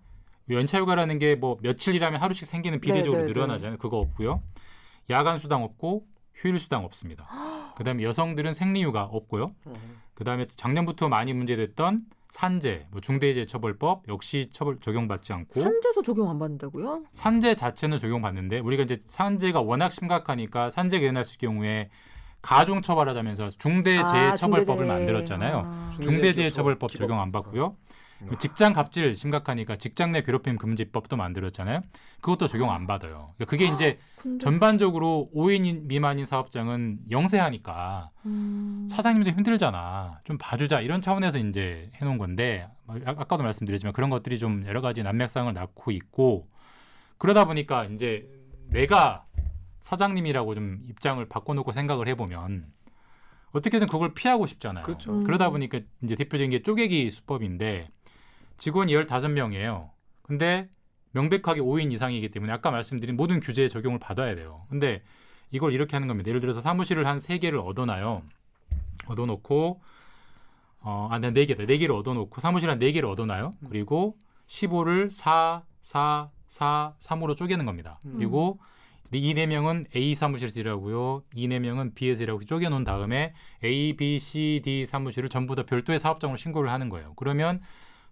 [0.50, 3.34] 연차휴가라는 게 뭐 며칠이라면 하루씩 생기는 비례적으로 네, 네, 네.
[3.34, 3.78] 늘어나잖아요.
[3.78, 4.42] 그거 없고요.
[5.10, 6.06] 야간 수당 없고
[6.36, 7.28] 휴일 수당 없습니다.
[7.76, 9.54] 그다음에 여성들은 생리휴가 없고요.
[10.16, 17.04] 그다음에 작년부터 많이 문제됐던 산재, 뭐 중대재해처벌법 역시 처벌 적용받지 않고 산재도 적용 안 받는다고요?
[17.12, 21.90] 산재 자체는 적용받는데 우리가 이제 산재가 워낙 심각하니까 산재가 일어났을 경우에
[22.42, 25.64] 가중 처벌하자면서 중대재해처벌법을 아, 만들었잖아요.
[25.66, 25.92] 아.
[26.02, 27.76] 중대재해처벌법 적용 안 받고요.
[28.22, 28.38] 음.
[28.40, 31.82] 직장 갑질 심각하니까 직장 내 괴롭힘 금지법도 만들었잖아요.
[32.22, 33.28] 그것도 적용 안 받아요.
[33.36, 34.44] 그러니까 그게 이제 근데...
[34.44, 38.88] 전반적으로 5인 미만인 사업장은 영세하니까 음...
[38.90, 40.20] 사장님도 힘들잖아.
[40.24, 44.82] 좀 봐주자 이런 차원에서 이제 해놓은 건데 뭐 아, 아까도 말씀드렸지만 그런 것들이 좀 여러
[44.82, 46.48] 가지 난맥상을 낳고 있고
[47.18, 48.28] 그러다 보니까 이제
[48.70, 49.24] 내가
[49.82, 52.66] 사장님이라고 좀 입장을 바꿔놓고 생각을 해보면
[53.52, 54.84] 어떻게든 그걸 피하고 싶잖아요.
[54.86, 55.14] 그렇죠.
[55.14, 55.24] 음.
[55.24, 57.90] 그러다 보니까 이제 대표적인 게 쪼개기 수법인데
[58.58, 59.90] 직원이 15명이에요.
[60.24, 60.68] 근데
[61.12, 64.66] 명백하게 5인 이상이기 때문에 아까 말씀드린 모든 규제에 적용을 받아야 돼요.
[64.70, 65.02] 근데
[65.52, 66.28] 이걸 이렇게 하는 겁니다.
[66.30, 68.24] 예를 들어서 사무실을 한 3개를 얻어놔요.
[69.08, 69.82] 얻어놓고
[70.82, 71.68] 어, 아, 네, 4개다.
[71.68, 73.54] 4개를 얻어놓고 사무실 한 4개를 얻어놔요.
[73.70, 74.18] 그리고
[74.48, 78.00] 15를 4, 4, 4, 3으로 쪼개는 겁니다.
[78.06, 78.14] 음.
[78.16, 78.60] 그리고
[79.12, 81.24] 이네 명은 A 사무실에서 일하고요.
[81.34, 86.38] 이네 명은 B에서 일하고 쪼개놓은 다음에 A, B, C, D 사무실을 전부 다 별도의 사업장으로
[86.38, 87.14] 신고를 하는 거예요.
[87.16, 87.62] 그러면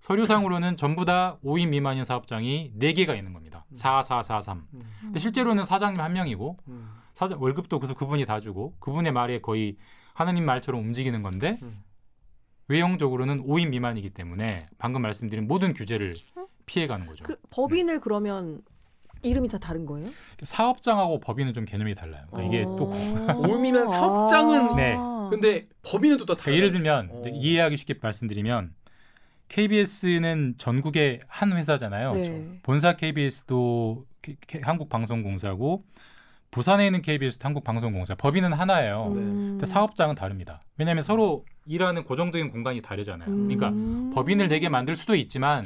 [0.05, 3.65] 서류상으로는 전부 다 5인 미만인 사업장이 4개가 있는 겁니다.
[3.73, 4.67] 4, 4, 4, 3.
[5.01, 6.91] 근데 실제로는 사장님 한 명이고 음.
[7.15, 9.77] 사장 월급도 그래서 그분이 다 주고 그분의 말에 거의
[10.13, 11.73] 하느님 말처럼 움직이는 건데 음.
[12.67, 16.15] 외형적으로는 5인 미만이기 때문에 방금 말씀드린 모든 규제를
[16.67, 17.23] 피해가는 거죠.
[17.23, 17.99] 그 법인을 네.
[17.99, 18.61] 그러면
[19.23, 20.11] 이름이 다 다른 거예요?
[20.43, 22.25] 사업장하고 법인은 좀 개념이 달라요.
[22.31, 22.91] 그러니까 이게 또
[23.41, 24.97] 5인 미만 사업장은 네.
[25.31, 28.75] 근데 법인은 또, 또 그러니까 예를 들면 이해하기 쉽게 말씀드리면
[29.49, 32.13] KBS는 전국의 한 회사잖아요.
[32.13, 32.59] 네.
[32.63, 34.05] 본사 KBS도
[34.61, 35.83] 한국방송공사고
[36.51, 38.15] 부산에 있는 KBS도 한국방송공사.
[38.15, 39.11] 법인은 하나예요.
[39.13, 39.21] 네.
[39.21, 40.61] 근데 사업장은 다릅니다.
[40.77, 43.29] 왜냐하면 서로 일하는 고정적인 공간이 다르잖아요.
[43.29, 44.11] 그러니까 음.
[44.13, 45.63] 법인을 내게 만들 수도 있지만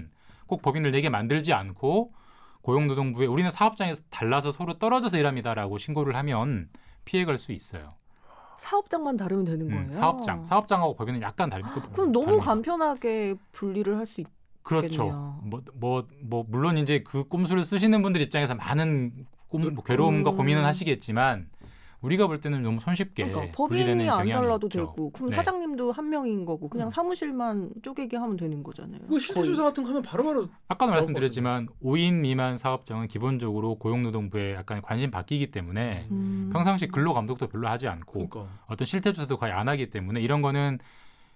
[0.48, 2.12] 꼭 법인을 내게 만들지 않고
[2.62, 6.70] 고용노동부에 우리는 사업장에서 달라서 서로 떨어져서 일합니다라고 신고를 하면
[7.06, 7.90] 피해갈 수 있어요.
[8.60, 9.94] 사업장만 다르면 되는 음, 거예요.
[9.94, 11.52] 사업장, 사업장하고 법인은 약간.
[11.52, 11.60] 아,
[11.94, 12.46] 그럼 너무 다릅니다.
[12.46, 14.28] 간편하게 분리를 할 수 있.
[14.64, 15.06] 그렇죠.
[15.42, 20.38] 뭐뭐뭐 뭐, 뭐, 물론 이제 그 꼼수를 쓰시는 분들 입장에서 많은 꼼, 뭐 괴로움과 음.
[20.38, 21.50] 고민은 하시겠지만
[22.02, 24.80] 우리가 볼 때는 너무 손쉽게 그러니까 법인이 안 달라도 있죠.
[24.80, 25.36] 되고 그럼 네.
[25.36, 26.92] 사장님도 한 명인 거고 그냥 음.
[26.92, 29.02] 사무실만 쪼개기 하면 되는 거잖아요.
[29.08, 35.12] 그 실태조사 같은 거 하면 바로바로 아까도 말씀드렸지만 5인 미만 사업장은 기본적으로 고용노동부에 약간 관심
[35.12, 36.50] 바뀌기 때문에 음.
[36.54, 38.48] 평상시 근로 감독도 별로 하지 않고 그러니까.
[38.68, 40.80] 어떤 실태조사도 거의 안 하기 때문에 이런 거는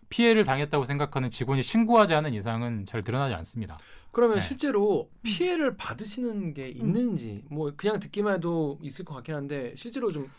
[0.07, 3.79] 피해를 당했다고 생각하는 직원이 신고하지 않은 이상은 잘 드러나지 않습니다.
[4.11, 4.41] 그러면 네.
[4.41, 10.29] 실제로 피해를 받으시는 게 있는지 뭐 그냥 듣기만 해도 있을 것 같긴 한데 실제로 좀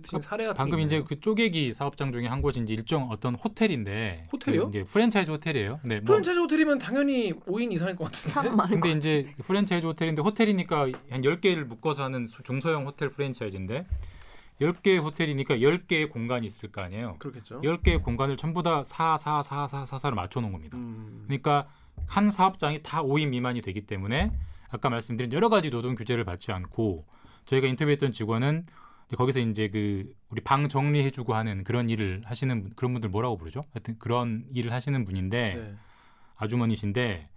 [0.00, 1.06] 드신 사례 같은 방금 게 이제 있나요?
[1.08, 4.64] 그 쪼개기 사업장 중에 한 곳이 이제 일종 어떤 호텔인데 호텔이요?
[4.64, 5.80] 그 이제 프랜차이즈 호텔이에요.
[5.84, 8.50] 네, 뭐 프랜차이즈 호텔이면 당연히 5인 이상일 것 같은데.
[8.80, 13.86] 근데 이제 프랜차이즈 호텔인데 호텔이니까 한 10개를 묶어서 하는 수- 중소형 호텔 프랜차이즈인데
[14.60, 17.16] 10개 호텔이니까 10개의 공간이 있을 거 아니에요.
[17.20, 17.60] 그렇겠죠.
[17.60, 20.76] 10개의 공간을 전부 다 4, 4, 4, 4, 4, 4로 맞춰 놓은 겁니다.
[20.76, 21.22] 음.
[21.26, 21.68] 그러니까
[22.06, 24.32] 한 사업장이 다 5인 미만이 되기 때문에
[24.70, 27.04] 아까 말씀드린 여러 가지 노동 규제를 받지 않고
[27.44, 28.66] 저희가 인터뷰했던 직원은
[29.16, 33.64] 거기서 이제 그 우리 방 정리해주고 하는 그런 일을 하시는 분- 그런 분들 뭐라고 부르죠?
[33.72, 35.74] 하여튼 그런 일을 하시는 분인데 네.
[36.36, 37.28] 아주머니신데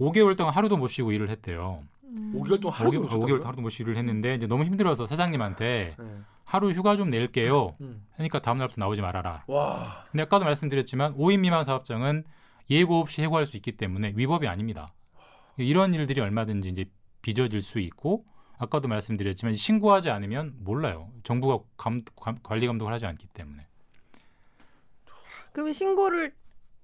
[0.00, 1.80] 5개월 동안 하루도 못 쉬고 일을 했대요.
[2.04, 2.32] 음.
[2.36, 3.36] 5개월 동안 하루도 5개월, 못 5개월 쉬었다고요?
[3.38, 6.04] 동안 하루도 못 쉬고 일을 했는데 이제 너무 힘들어서 사장님한테 네.
[6.44, 7.70] 하루 휴가 좀 낼게요.
[7.80, 8.04] 음.
[8.16, 9.44] 하니까 다음 날부터 나오지 말아라.
[9.46, 10.04] 와.
[10.10, 12.24] 근데 아까도 말씀드렸지만 5인 미만 사업장은
[12.70, 14.88] 예고 없이 해고할 수 있기 때문에 위법이 아닙니다.
[15.56, 16.84] 이런 일들이 얼마든지 이제
[17.22, 18.24] 빚어질 수 있고
[18.58, 21.10] 아까도 말씀드렸지만 신고하지 않으면 몰라요.
[21.24, 23.66] 정부가 감, 감- 관리 감독을 하지 않기 때문에.
[25.52, 26.32] 그러면 신고를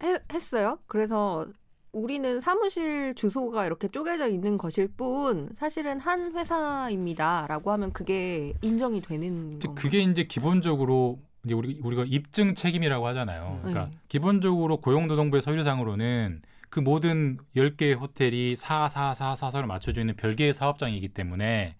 [0.02, 0.78] 해- 했어요.
[0.86, 1.46] 그래서
[1.92, 9.58] 우리는 사무실 주소가 이렇게 쪼개져 있는 것일 뿐 사실은 한 회사입니다라고 하면 그게 인정이 되는
[9.60, 9.82] 즉 건가요?
[9.82, 13.54] 그게 이제 기본적으로 이제 우리 우리가 입증 책임이라고 하잖아요.
[13.54, 13.58] 음.
[13.62, 13.98] 그러니까 네.
[14.08, 20.54] 기본적으로 고용노동부의 서류상으로는 그 모든 10개의 호텔이 4, 4, 4, 4, 4로 맞춰져 있는 별개의
[20.54, 21.76] 사업장이기 때문에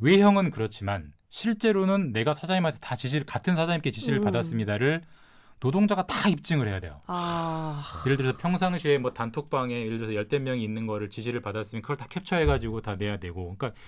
[0.00, 4.24] 외형은 그렇지만 실제로는 내가 사장님한테 다 지시를 같은 사장님께 지시를 음.
[4.24, 5.02] 받았습니다를
[5.60, 7.00] 노동자가 다 입증을 해야 돼요.
[7.06, 11.98] 아, 예를 들어서 평상시에 뭐 단톡방에 예를 들어서 열댓 명이 있는 거를 지시를 받았으면 그걸
[11.98, 13.54] 다 캡처해 가지고 다 내야 되고.
[13.56, 13.78] 그러니까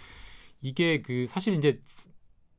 [0.60, 1.80] 이게 그 사실 이제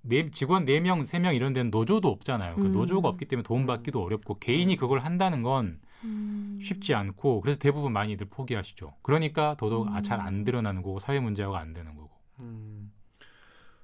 [0.02, 2.56] 네, 직원 네 명, 세 명 이런 데는 노조도 없잖아요.
[2.56, 2.72] 그 음.
[2.72, 6.60] 노조가 없기 때문에 도움 받기도 어렵고 개인이 그걸 한다는 건 음.
[6.62, 8.96] 쉽지 않고 그래서 대부분 많이들 포기하시죠.
[9.02, 10.04] 그러니까 더더욱 아, 음.
[10.04, 12.10] 잘안 드러나는 거고 사회 문제화가 안 되는 거고.
[12.40, 12.92] 음.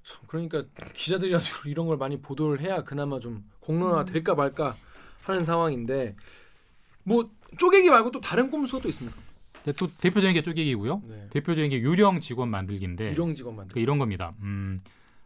[0.03, 4.75] 참, 그러니까 기자들이라도 이런 걸 많이 보도를 해야 그나마 좀 공론화 될까 말까
[5.23, 6.15] 하는 상황인데
[7.03, 9.19] 뭐 쪼개기 말고 또 다른 꼼수가 또 있습니까?
[9.63, 11.01] 근데 또 대표적인 게 쪼개기고요.
[11.07, 11.27] 네.
[11.31, 13.73] 대표적인 게 유령 직원 만들기인데 유령 직원 만들.
[13.73, 14.33] 그 이런 겁니다.
[14.41, 14.81] 음,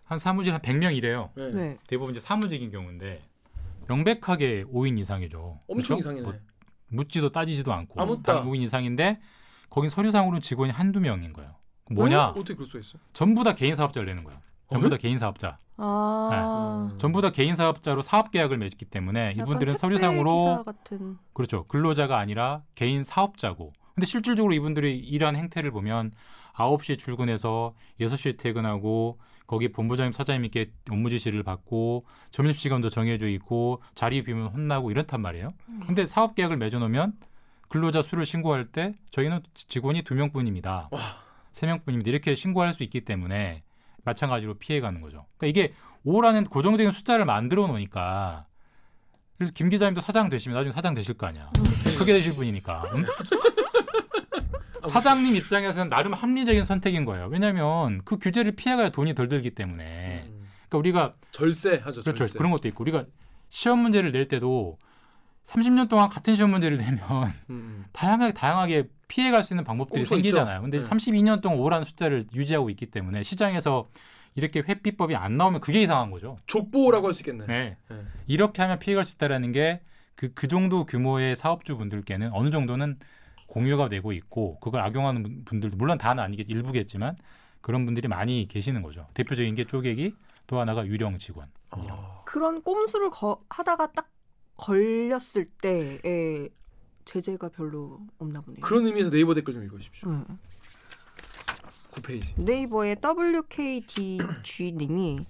[0.06, 1.30] 한 사무실 한 100명 이래요.
[1.36, 1.52] 네.
[1.52, 1.78] 네.
[1.88, 3.22] 대부분 이제 사무직인 경우인데
[3.88, 5.60] 명백하게 5인 이상이죠.
[5.68, 6.00] 엄청 그렇죠?
[6.00, 6.22] 이상이네.
[6.24, 6.34] 뭐
[6.94, 8.34] 묻지도 따지지도 않고 아무따.
[8.34, 9.20] 단 5인 이상인데
[9.70, 11.56] 거긴 서류상으로는 직원이 한두 명인 거예요.
[11.90, 12.28] 뭐냐?
[12.28, 12.30] 어?
[12.32, 12.98] 어떻게 그럴 수가 있어?
[13.14, 14.40] 전부 다 개인 사업자를 내는 거예요.
[14.70, 14.90] 전부 어?
[14.90, 15.58] 다 개인 사업자.
[15.78, 16.98] 아, 음.
[16.98, 21.66] 전부 다 개인 사업자로 사업 계약을 맺기 때문에 이분들은 서류상으로 같은 그렇죠.
[21.66, 23.74] 근로자가 아니라 개인 사업자고.
[23.96, 26.12] 근데 실질적으로 이분들이 일한 행태를 보면
[26.56, 34.24] 9시에 출근해서 6시에 퇴근하고 거기 본부장님 사장님께 업무 지시를 받고 점심 시간도 정해져 있고 자리
[34.24, 35.50] 비면 혼나고 이렇단 말이에요.
[35.86, 37.14] 근데 사업 계약을 맺어 놓으면
[37.68, 40.90] 근로자 수를 신고할 때 저희는 직원이 두 명뿐입니다.
[40.92, 41.00] 와.
[41.52, 42.10] 세 명뿐입니다.
[42.10, 43.64] 이렇게 신고할 수 있기 때문에
[44.04, 45.26] 마찬가지로 피해 가는 거죠.
[45.38, 45.74] 그러니까 이게
[46.06, 48.46] 5라는 고정적인 숫자를 만들어 놓으니까
[49.38, 51.50] 그래서 김 기자님도 사장 되시면 나중에 사장 되실 거 아니야.
[52.00, 52.84] 크게 되실 분이니까.
[52.96, 53.06] 음?
[54.88, 57.28] 사장님 입장에서는 나름 합리적인 선택인 거예요.
[57.28, 60.26] 왜냐하면 그 규제를 피해가야 돈이 덜 들기 때문에.
[60.28, 60.48] 음.
[60.70, 62.02] 그러니까 우리가 절세하죠.
[62.02, 62.14] 그렇죠.
[62.16, 62.38] 절세.
[62.38, 63.06] 그런 것도 있고 우리가
[63.50, 64.78] 시험 문제를 낼 때도
[65.46, 70.56] 30년 동안 같은 시험 문제를 내면 음, 다양하게 다양하게 피해갈 수 있는 방법들이 생기잖아요.
[70.58, 70.62] 있죠.
[70.62, 70.86] 근데 네.
[70.86, 73.90] 32년 동안 5라는 숫자를 유지하고 있기 때문에 시장에서
[74.36, 76.38] 이렇게 회피법이 안 나오면 그게 이상한 거죠.
[76.48, 77.46] 족보라고 할 수 있겠네.
[77.46, 77.78] 네.
[77.90, 77.98] 네.
[78.26, 79.82] 이렇게 하면 피해갈 수 있다라는 게
[80.16, 82.98] 그 그 정도 규모의 사업주분들께는 어느 정도는
[83.54, 87.16] 공유가 되고 있고 그걸 악용하는 분- 분들도 물론 다는 아니겠 일부겠지만
[87.62, 89.06] 그런 분들이 많이 계시는 거죠.
[89.14, 90.16] 대표적인 게 쪼개기,
[90.48, 91.46] 또 하나가 유령 직원.
[91.70, 94.10] 아, 그런 꼼수를 거, 하다가 딱
[94.58, 96.50] 걸렸을 때의
[97.06, 98.60] 제재가 별로 없나 보네요.
[98.62, 100.10] 그런 의미에서 네이버 댓글 좀 읽어주십시오.
[100.10, 100.26] 응.
[101.92, 102.34] 9페이지.
[102.42, 105.28] 네이버의 WKDG님이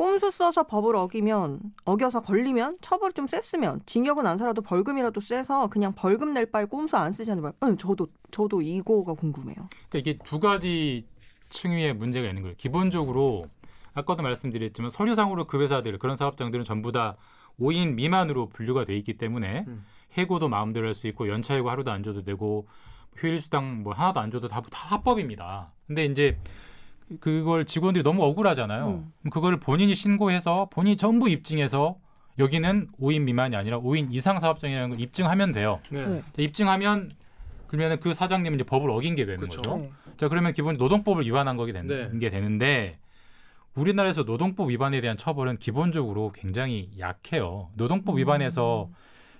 [0.00, 5.92] 꼼수 써서 법을 어기면 어겨서 걸리면 처벌이 좀 셌으면 징역은 안 살아도 벌금이라도 세서 그냥
[5.94, 7.52] 벌금 낼 바에 꼼수 안 쓰자는 말.
[7.64, 9.56] 응, 저도 저도 이거가 궁금해요.
[9.90, 11.06] 그러니까 이게 두 가지
[11.50, 12.54] 층위의 문제가 있는 거예요.
[12.56, 13.42] 기본적으로
[13.92, 17.18] 아까도 말씀드렸지만 서류상으로 그 회사들 그런 사업장들은 전부 다
[17.60, 19.84] 5인 미만으로 분류가 돼 있기 때문에 음.
[20.14, 22.66] 해고도 마음대로 할 수 있고 연차해고 하루도 안 줘도 되고
[23.16, 25.72] 휴일 수당 뭐 하나도 안 줘도 다, 다 합법입니다.
[25.86, 26.38] 근데 이제
[27.18, 28.88] 그걸 직원들이 너무 억울하잖아요.
[28.88, 29.30] 음.
[29.30, 31.96] 그걸 본인이 신고해서 본인이 전부 입증해서
[32.38, 35.80] 여기는 5인 미만이 아니라 5인 이상 사업장이라는 걸 입증하면 돼요.
[35.90, 36.06] 네.
[36.06, 36.22] 네.
[36.22, 37.10] 자, 입증하면
[37.66, 39.62] 그러면 그 사장님은 이제 법을 어긴 게 되는 그렇죠.
[39.62, 39.76] 거죠.
[39.78, 39.90] 네.
[40.16, 42.18] 자 그러면 기본 노동법을 위반한 거게 되는 네.
[42.18, 42.98] 게 되는데
[43.74, 47.70] 우리나라에서 노동법 위반에 대한 처벌은 기본적으로 굉장히 약해요.
[47.74, 48.18] 노동법 음.
[48.18, 48.90] 위반해서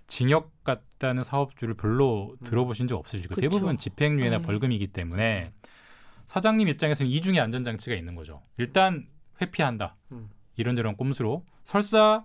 [0.07, 2.47] 징역 같다는 사업주를 별로 음.
[2.47, 3.41] 들어보신 적 없으시고 그쵸.
[3.41, 4.43] 대부분 집행유예나 네.
[4.43, 5.53] 벌금이기 때문에
[6.31, 8.41] 사장님 입장에서는 이중의 안전장치가 있는 거죠.
[8.57, 9.09] 일단
[9.43, 9.97] 회피한다.
[10.13, 10.31] 음.
[10.57, 12.25] 이런저런 꼼수로 설사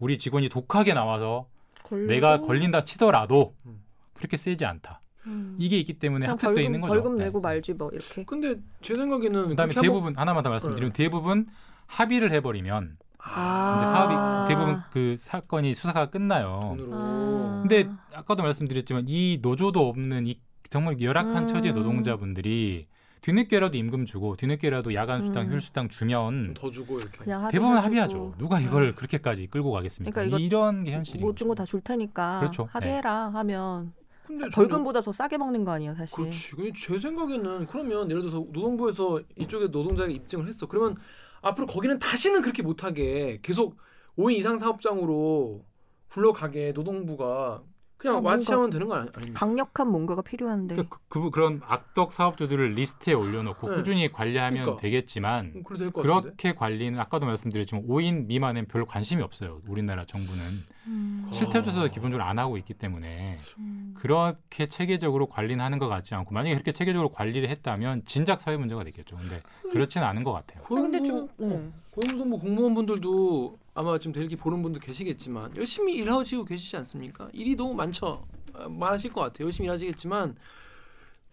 [0.00, 1.46] 우리 직원이 독하게 나와서
[1.84, 2.12] 걸려도?
[2.12, 3.80] 내가 걸린다 치더라도 음.
[4.14, 5.02] 그렇게 세지 않다.
[5.28, 5.54] 음.
[5.56, 6.94] 이게 있기 때문에 학습돼 있는 거죠.
[6.94, 7.42] 벌금 내고 네.
[7.42, 8.24] 말지 뭐 이렇게.
[8.24, 11.04] 근데 제 생각에는 그다음에 대부분 하나만 더 말씀드리면 네.
[11.04, 11.46] 대부분
[11.86, 16.76] 합의를 해버리면 아~ 이제 사업이 대부분 그 사건이 수사가 끝나요.
[16.90, 20.40] 아~ 근데 아까도 말씀드렸지만 이 노조도 없는 이
[20.70, 22.88] 정말 열악한 음~ 처지의 노동자분들이
[23.24, 25.50] 뒤늦게라도 임금 주고 뒤늦게라도 야간 수당, 음.
[25.50, 28.34] 휴일 수당 주면 더 주고 이렇게 대부분 합의하죠.
[28.36, 28.94] 누가 이걸 음.
[28.94, 30.14] 그렇게까지 끌고 가겠습니까?
[30.14, 31.24] 그러니까 이런 게 현실이에요.
[31.24, 32.68] 못준 거 다 줄 테니까 그렇죠.
[32.70, 33.32] 합의해라 네.
[33.38, 33.94] 하면
[34.26, 36.16] 근데 벌금보다 더 싸게 먹는 거 아니야 사실.
[36.16, 36.50] 그렇지.
[36.56, 40.66] 근데 제 생각에는 그러면 예를 들어서 노동부에서 이쪽에 노동자가 입증을 했어.
[40.66, 40.96] 그러면
[41.40, 43.78] 앞으로 거기는 다시는 그렇게 못하게 계속
[44.18, 45.64] 5인 이상 사업장으로
[46.08, 47.62] 굴러가게 노동부가
[48.04, 49.20] 그냥 watch하면 되는 거 아닙니까?
[49.32, 50.74] 강력한 뭔가가 필요한데.
[50.74, 53.76] 그러니까 그, 그, 런 악덕 사업주들을 리스트에 올려놓고 네.
[53.76, 54.82] 꾸준히 관리하면 그러니까.
[54.82, 55.62] 되겠지만 음,
[55.94, 59.60] 그렇게 관리는 아까도 말씀드렸지만 5인 미만은 별로 관심이 없어요.
[59.66, 60.42] 우리나라 정부는
[60.86, 61.28] 음.
[61.32, 63.94] 실태 조사도 기본적으로 안 하고 있기 때문에 음.
[63.96, 68.84] 그렇게 체계적으로 관리는 하는 것 같지 않고 만약에 그렇게 체계적으로 관리를 했다면 진작 사회 문제가
[68.84, 69.16] 되겠죠.
[69.16, 69.40] 근데
[69.72, 70.62] 그렇지는 않은 것 같아요.
[70.64, 71.70] 고용부, 근데 좀 네.
[71.92, 77.28] 고용노동부 공무원분들도 아마 지금 대리기 보는 분도 계시겠지만 열심히 일하시고 계시지 않습니까?
[77.32, 78.26] 일이 너무 많죠.
[78.54, 79.46] 아, 많으실 것 같아요.
[79.46, 80.36] 열심히 일하시겠지만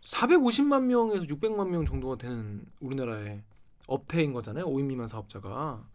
[0.01, 3.43] 450만 명에서 600만 명 정도가 되는 우리나라의
[3.87, 4.65] 업태인 거잖아요.
[4.65, 5.85] 5인 미만 사업자가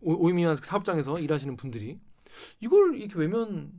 [0.00, 1.98] 5 인 미만 사업장에서 일하시는 분들이
[2.58, 3.70] 이걸 이렇게 외면해도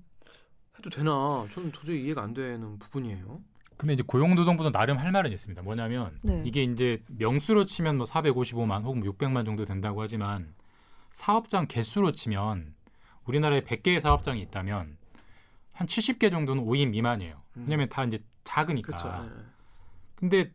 [0.93, 1.45] 되나?
[1.51, 3.41] 저는 도저히 이해가 안 되는 부분이에요.
[3.75, 5.61] 근데 이제 고용노동부도 나름 할 말은 있습니다.
[5.63, 6.43] 뭐냐면 네.
[6.45, 10.53] 이게 이제 명수로 치면 뭐 455만 혹은 600만 정도 된다고 하지만
[11.11, 12.73] 사업장 개수로 치면
[13.25, 14.97] 우리나라에 100개의 사업장이 있다면
[15.73, 17.41] 한 70개 정도는 5인 미만이에요.
[17.57, 17.63] 음.
[17.65, 18.95] 왜냐면 다 이제 작으니까.
[18.95, 19.43] 그쵸, 네.
[20.15, 20.51] 근데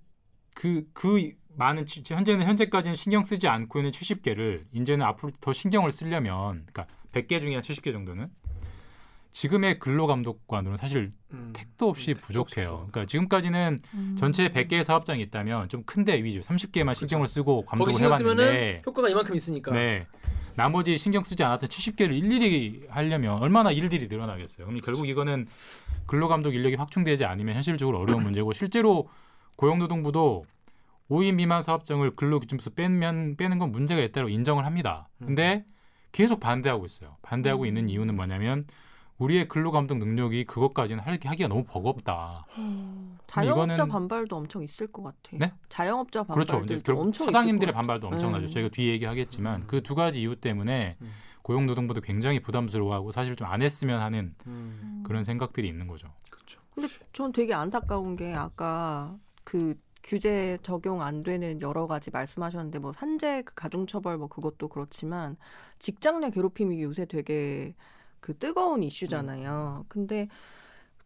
[0.55, 6.67] 그, 그 많은, 현재는, 현재까지는 신경 쓰지 않고 있는 70개를 이제는 앞으로 더 신경을 쓰려면,
[6.67, 8.31] 그러니까 100개 중에 한 70개 정도는
[9.33, 12.69] 지금의 근로감독관으로는 사실 음, 택도 없이 음, 부족해요.
[12.69, 12.89] 없죠.
[12.91, 14.17] 그러니까 지금까지는 음.
[14.19, 19.73] 전체 100개의 사업장이 있다면 좀 큰데 위주 30개만 신경을 쓰고 감독을 해봤는데 효과가 이만큼 있으니까.
[19.73, 20.07] 네.
[20.57, 24.67] 나머지 신경 쓰지 않았던 70개를 일일이 하려면 얼마나 일들이 늘어나겠어요.
[24.67, 25.47] 그럼 결국 이거는
[26.07, 29.09] 근로감독 인력이 확충되지 않으면 현실적으로 어려운 문제고 실제로
[29.57, 30.45] 고용노동부도
[31.11, 35.09] 5인 미만 사업장을 근로기준부에서 빼면 빼는 건 문제가 있다고 인정을 합니다.
[35.19, 35.65] 근데
[36.11, 37.17] 계속 반대하고 있어요.
[37.23, 37.67] 반대하고 음.
[37.67, 38.67] 있는 이유는 뭐냐면
[39.19, 42.47] 우리의 근로감독 능력이 그것까지는 하기가 너무 버겁다.
[42.59, 43.89] 음, 자영업자 이거는...
[43.89, 45.19] 반발도 엄청 있을 것 같아.
[45.33, 45.53] 네?
[45.69, 46.75] 자영업자 반발도 그렇죠.
[46.75, 48.47] 이제 엄청 사장님들의 반발도 엄청나죠.
[48.47, 48.51] 음.
[48.51, 49.67] 저희가 뒤에 얘기하겠지만 음.
[49.67, 51.11] 그두 가지 이유 때문에 음.
[51.43, 55.03] 고용노동부도 굉장히 부담스러워하고 사실 좀 안 했으면 하는 음.
[55.07, 56.09] 그런 생각들이 있는 거죠.
[56.29, 56.61] 그렇죠.
[56.75, 62.93] 근데 전 되게 안타까운 게 아까 그 규제 적용 안 되는 여러 가지 말씀하셨는데 뭐
[62.93, 65.37] 산재 그 가중처벌 뭐 그것도 그렇지만
[65.79, 67.75] 직장 내 괴롭힘이 요새 되게
[68.27, 69.85] 그 뜨거운 이슈잖아요.
[69.85, 69.87] 음.
[69.89, 70.27] 근데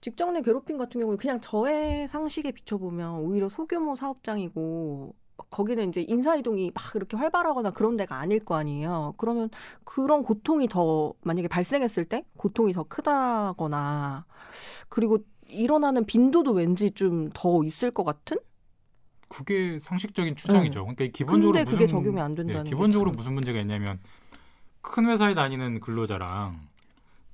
[0.00, 5.14] 직장 내 괴롭힘 같은 경우에 그냥 저의 상식에 비춰보면 오히려 소규모 사업장이고
[5.50, 9.12] 거기는 이제 인사이동이 막 이렇게 활발하거나 그런 데가 아닐 거 아니에요.
[9.18, 9.50] 그러면
[9.84, 14.24] 그런 고통이 더 만약에 발생했을 때 고통이 더 크다거나
[14.88, 18.38] 그리고 일어나는 빈도도 왠지 좀 더 있을 것 같은?
[19.28, 20.80] 그게 상식적인 추정이죠.
[20.86, 20.94] 네.
[20.94, 23.98] 그러니까 기본적으로 근데 그게 적용이 안 된다는 네, 기본적으로 무슨 문제가 있냐면
[24.80, 26.69] 큰 회사에 다니는 근로자랑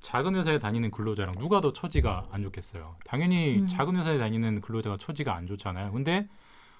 [0.06, 2.94] 작은 회사에 다니는 근로자랑 누가 더 처지가 안 좋겠어요.
[3.04, 3.66] 당연히 음.
[3.66, 5.90] 작은 회사에 다니는 근로자가 처지가 안 좋잖아요.
[5.90, 6.28] 근데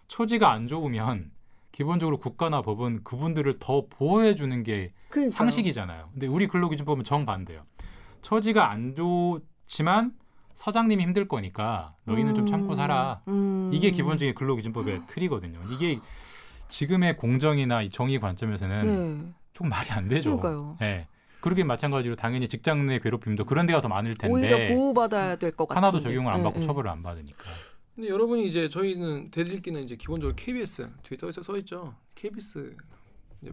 [0.07, 1.33] 처지가 안 좋으면
[1.73, 5.37] 기본적으로 국가나 법은 그분들을 더 보호해 주는 게 그러니까요.
[5.37, 6.11] 상식이잖아요.
[6.13, 7.65] 근데 우리 근로기준법은 정반대예요.
[8.23, 10.13] 처지가 안 좋지만
[10.55, 12.37] 사장님이 힘들 거니까 너희는 음.
[12.37, 13.23] 좀 참고 살아.
[13.27, 13.73] 음.
[13.75, 15.59] 이게 기본적인 근로기준법의 틀이거든요.
[15.73, 15.99] 이게
[16.69, 19.33] 지금의 공정이나 정의 관점에서는 네.
[19.53, 20.39] 좀 말이 안 되죠.
[20.39, 20.77] 그러니까요.
[20.79, 21.09] 네.
[21.41, 25.69] 그렇게 마찬가지로 당연히 직장 내 괴롭힘도 그런 데가 더 많을 텐데 오히려 보호받아야 될 것
[25.69, 27.45] 같은데 하나도 적용을 안 받고 네, 처벌을 안 받으니까.
[27.95, 31.95] 근데 여러분이 이제 저희는 대들기는 이제 기본적으로 KBS 트위터에 써 있죠.
[32.15, 32.75] KBS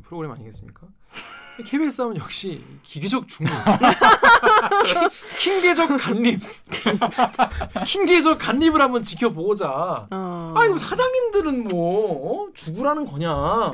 [0.03, 0.87] 프로그램 아니겠습니까?
[1.65, 3.53] KBS 하면 역시 기계적 중립,
[5.39, 6.39] 킹계적 간립,
[7.85, 10.07] 킹계적 간립을 한번 지켜보자.
[10.09, 10.53] 어...
[10.57, 12.51] 아니 사장님들은 뭐 어?
[12.53, 13.73] 죽으라는 거냐?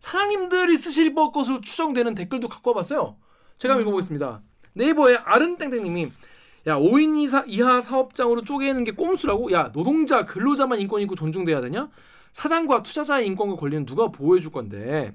[0.00, 3.16] 사장님들이 쓰실 것으로 추정되는 댓글도 갖고 와봤어요.
[3.60, 3.82] 제가 음.
[3.82, 4.40] 읽어보겠습니다.
[4.72, 6.10] 네이버의 아른땡땡님이
[6.66, 9.52] 야 5인 이사, 이하 사업장으로 쪼개는 게 꼼수라고?
[9.52, 11.90] 야 노동자 근로자만 인권 있고 존중돼야 되냐?
[12.32, 15.14] 사장과 투자자의 인권과 권리는 누가 보호해 줄 건데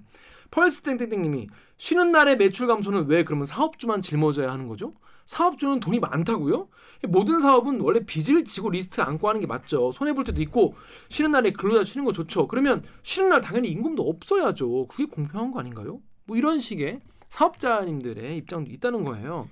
[0.51, 4.93] 펄스 땡땡땡님이 쉬는 날의 매출 감소는 왜 그러면 사업주만 짊어져야 하는 거죠?
[5.25, 6.67] 사업주는 돈이 많다고요?
[7.07, 9.91] 모든 사업은 원래 빚을 지고 리스크 안고 하는 게 맞죠.
[9.91, 10.75] 손해 볼 때도 있고
[11.09, 12.47] 쉬는 날에 근로자 쉬는 거 좋죠.
[12.47, 14.85] 그러면 쉬는 날 당연히 임금도 없어야죠.
[14.87, 15.99] 그게 공평한 거 아닌가요?
[16.25, 17.01] 뭐 이런 식의
[17.35, 19.49] 사업자님들의 입장도 있다는 거예요.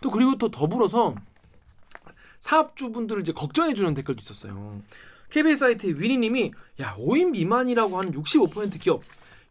[0.00, 1.14] 또 그리고 또 더불어서
[2.40, 4.80] 사업주분들을 이제 걱정해 주는 댓글도 있었어요.
[5.30, 9.02] KBS 사이트 위니님이 야 5인 미만이라고 하는 65% 기업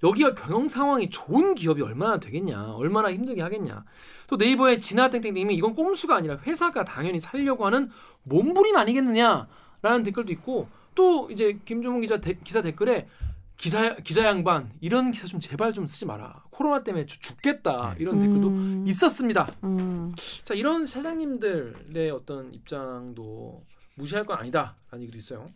[0.04, 3.84] 여기가 경영 상황이 좋은 기업이 얼마나 되겠냐 얼마나 힘들게 하겠냐
[4.28, 7.90] 또 네이버의 진아땡땡님이 이건 꼼수가 아니라 회사가 당연히 살려고 하는
[8.24, 13.08] 몸부림 아니겠느냐라는 댓글도 있고 또 이제 김종훈 기자 데, 기사 댓글에
[13.58, 18.02] 기자 기자 양반 이런 기사 좀 제발 좀 쓰지 마라 코로나 때문에 죽겠다 네.
[18.02, 18.86] 이런 댓글도 음.
[18.88, 19.48] 있었습니다.
[19.64, 20.14] 음.
[20.44, 23.64] 자 이런 사장님들의 어떤 입장도
[23.96, 25.50] 무시할 건 아니다라는 얘기도 있어요.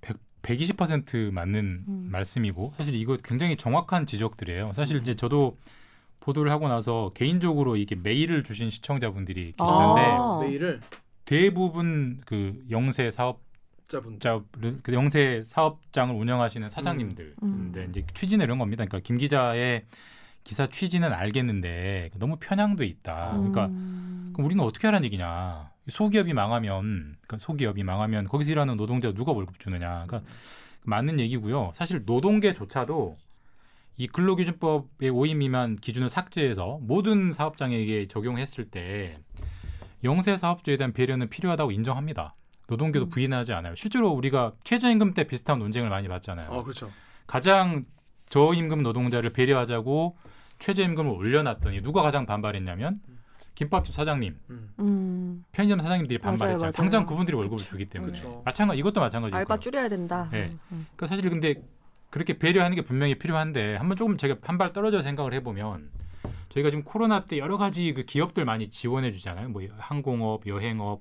[0.00, 2.08] 100, 120% 맞는 음.
[2.10, 4.72] 말씀이고 사실 이거 굉장히 정확한 지적들이에요.
[4.74, 5.02] 사실 음.
[5.02, 5.56] 이제 저도
[6.20, 10.80] 보도를 하고 나서 개인적으로 이게 메일을 주신 시청자분들이 계시는데 아~ 메일을
[11.24, 13.40] 대부분 그 영세 사업
[13.88, 14.18] 자분
[14.82, 17.72] 그 영세 사업장을 운영하시는 사장님들 음.
[17.74, 17.86] 음.
[17.90, 18.84] 이제 취지는 이런 겁니다.
[18.84, 19.84] 그러니까 김 기자의
[20.44, 23.32] 기사 취지는 알겠는데 너무 편향돼 있다.
[23.36, 24.30] 그러니까 음.
[24.34, 25.70] 그럼 우리는 어떻게 하라는 얘기냐?
[25.88, 30.04] 소기업이 망하면 그러니까 소기업이 망하면 거기서 일하는 노동자 누가 월급 주느냐.
[30.06, 30.22] 그러니까
[30.84, 31.72] 맞는 얘기고요.
[31.74, 33.16] 사실 노동계조차도
[33.96, 39.18] 이 근로기준법의 5인 미만 기준을 삭제해서 모든 사업장에게 적용했을 때
[40.04, 42.34] 영세 사업주에 대한 배려는 필요하다고 인정합니다.
[42.68, 43.10] 노동계도 음.
[43.10, 43.74] 부인하지 않아요.
[43.74, 46.50] 실제로 우리가 최저임금 때 비슷한 논쟁을 많이 받잖아요.
[46.50, 46.90] 어, 그렇죠.
[47.26, 47.84] 가장
[48.26, 50.16] 저임금 노동자를 배려하자고
[50.58, 53.00] 최저임금을 올려놨더니 누가 가장 반발했냐면
[53.54, 54.70] 김밥집 사장님, 음.
[54.78, 55.44] 음.
[55.50, 56.58] 편의점 사장님들이 반발했잖아요.
[56.58, 56.72] 맞아요, 맞아요.
[56.72, 57.70] 당장 그분들이 월급을 그쵸.
[57.70, 58.42] 주기 때문에 그쵸.
[58.44, 60.28] 마찬가지 이것도 마찬가지고 알바 줄여야 된다.
[60.30, 60.52] 네.
[60.70, 60.86] 음.
[60.94, 61.54] 그러니까 사실 근데
[62.10, 65.90] 그렇게 배려하는 게 분명히 필요한데 한번 조금 제가 한 발 떨어져 생각을 해보면
[66.50, 69.48] 저희가 지금 코로나 때 여러 가지 그 기업들 많이 지원해 주잖아요.
[69.48, 71.00] 뭐 항공업, 여행업,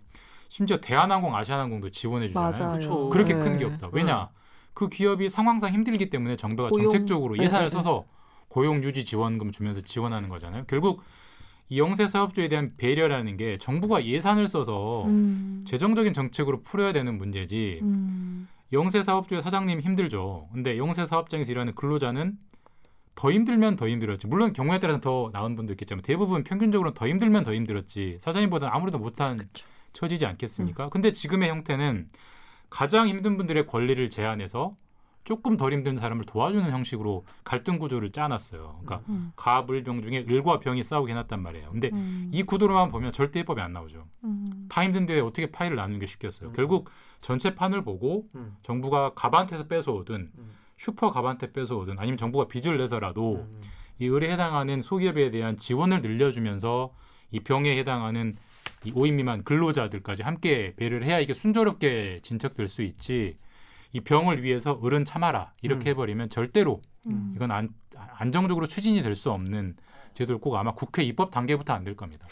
[0.49, 3.10] 심지어 대한항공, 아시아항공도 지원해 주잖아요.
[3.10, 3.39] 그렇게 네.
[3.39, 3.89] 큰 기업다.
[3.91, 4.29] 왜냐?
[4.73, 6.89] 그 기업이 상황상 힘들기 때문에 정부가 고용.
[6.89, 7.73] 정책적으로 네, 예산을 네, 네.
[7.73, 8.05] 써서
[8.47, 10.65] 고용 유지 지원금 주면서 지원하는 거잖아요.
[10.67, 11.01] 결국
[11.69, 15.65] 이 영세 사업주에 대한 배려라는 게 정부가 예산을 써서 음.
[15.67, 17.79] 재정적인 정책으로 풀어야 되는 문제지.
[17.81, 18.47] 음.
[18.71, 20.47] 영세 사업주의 사장님 힘들죠.
[20.53, 22.38] 근데 영세 사업장에서 일하는 근로자는
[23.15, 24.27] 더 힘들면 더 힘들었지.
[24.27, 28.17] 물론 경우에 따라서 더 나은 분도 있겠지만 대부분 평균적으로 더 힘들면 더 힘들었지.
[28.21, 29.65] 사장님보다는 아무래도 못한 그쵸.
[29.97, 30.86] 처지지 않겠습니까?
[30.86, 30.89] 음.
[30.91, 32.07] 근데 지금의 형태는
[32.69, 34.71] 가장 힘든 분들의 권리를 제한해서
[35.23, 38.79] 조금 덜 힘든 사람을 도와주는 형식으로 갈등 구조를 짜놨어요.
[38.81, 39.33] 그러니까 음.
[39.36, 41.71] 가불병 중에 을과 병이 싸우게 해놨단 말이에요.
[41.71, 42.29] 근데 음.
[42.31, 44.05] 이 구도로만 보면 절대 해법이 안 나오죠.
[44.23, 44.67] 음.
[44.69, 46.49] 다 힘든데 어떻게 파일을 나누는 게 쉽겠어요.
[46.49, 46.53] 음.
[46.53, 48.55] 결국 전체 판을 보고 음.
[48.63, 50.51] 정부가 가반태에서 뺏어오든 음.
[50.77, 53.47] 슈퍼 가반태 뺏어오든 아니면 정부가 빚을 내서라도
[53.99, 56.93] 이 을에 해당하는 소기업에 대한 지원을 늘려주면서
[57.31, 58.38] 이 병에 해당하는
[58.88, 63.38] 이 5인 미만 근로자들까지 함께 배를 해야 이게 순조롭게 진척될 수 있지
[63.93, 65.91] 이 병을 위해서 어른 참아라 이렇게 음.
[65.91, 67.32] 해버리면 절대로 음.
[67.36, 69.76] 이건 안, 안정적으로 추진이 될 수 없는
[70.13, 72.28] 제도를 꼭 아마 국회 입법 단계부터 안 될 겁니다.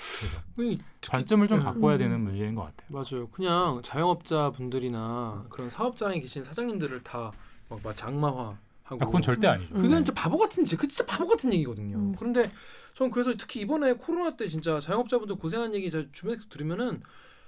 [0.55, 1.65] 그래서 관점을 좀 네.
[1.65, 2.87] 바꿔야 되는 문제인 것 같아요.
[2.89, 3.27] 맞아요.
[3.29, 7.31] 그냥 자영업자 분들이나 그런 사업장에 계신 사장님들을 다
[7.69, 9.73] 막 장마화 하고 아, 그건 절대 아니죠.
[9.73, 9.95] 그게 네.
[9.95, 11.97] 진짜 바보 같은 그 진짜 바보 같은 얘기거든요.
[11.97, 12.15] 음.
[12.17, 12.51] 그런데
[12.93, 17.01] 전 그래서 특히 이번에 코로나 때 진짜 자영업자분들 고생한 얘기 주변에서 들으면은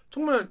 [0.10, 0.50] 정말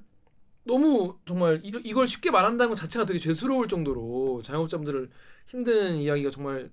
[0.65, 5.11] 너무 정말 이, 걸 쉽게 말한다는 것 자체가 되게 죄스러울 정도로 자영업자분들을
[5.49, 6.71] 힘든 이야기가 정말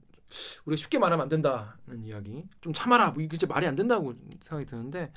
[0.65, 5.12] 우리가 쉽게 말하면 안 된다는 이야기 좀 참아라 뭐 이게 말이 안 된다고 생각이 드는데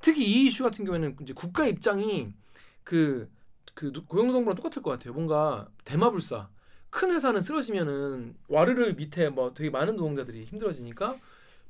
[0.00, 2.34] 특히 이 이슈 같은 경우에는 이제 국가 입장이
[2.82, 3.30] 그,
[3.74, 6.48] 그 고용노동부랑 똑같을 것 같아요 뭔가 대마불사
[6.92, 11.16] 큰 회사는 쓰러지면은 와르르 밑에 뭐 되게 많은 노동자들이 힘들어지니까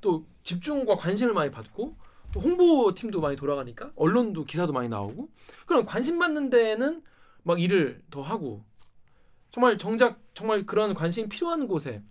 [0.00, 1.96] 또 집중과 관심을 많이 받고
[2.32, 5.28] 또 홍보팀도 많이 돌아가니까 언론도 기사도 많이 나오고
[5.64, 7.04] 그럼 관심 받는 데는
[7.44, 8.64] 막 일을 더 하고
[9.52, 12.02] 정말 정작 정말 그런 관심이 필요한 곳에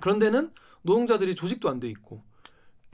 [0.00, 2.22] 그런 데는 노동자들이 조직도 안 돼 있고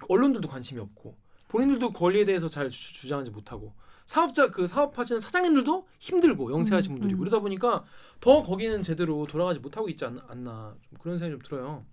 [0.08, 1.16] 언론들도 관심이 없고
[1.46, 3.74] 본인들도 권리에 대해서 잘 주, 장하지 못하고
[4.10, 7.20] 사업자 그 사업하시는 사장님들도 힘들고 영세하신 음, 분들이 음.
[7.20, 7.84] 그러다 보니까
[8.20, 11.84] 더 거기는 제대로 돌아가지 못하고 있지 않, 나 그런 생각이 좀 들어요.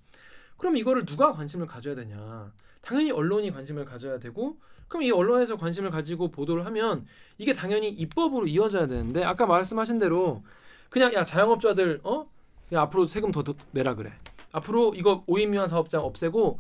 [0.58, 2.52] 그럼 이거를 누가 관심을 가져야 되냐?
[2.82, 7.06] 당연히 언론이 관심을 가져야 되고 그럼 이 언론에서 관심을 가지고 보도를 하면
[7.38, 10.44] 이게 당연히 입법으로 이어져야 되는데 아까 말씀하신 대로
[10.90, 12.28] 그냥 야 자영업자들 어
[12.68, 14.12] 그냥 앞으로 세금 더, 더 내라 그래
[14.52, 16.58] 앞으로 이거 5인 미만 사업장 없애고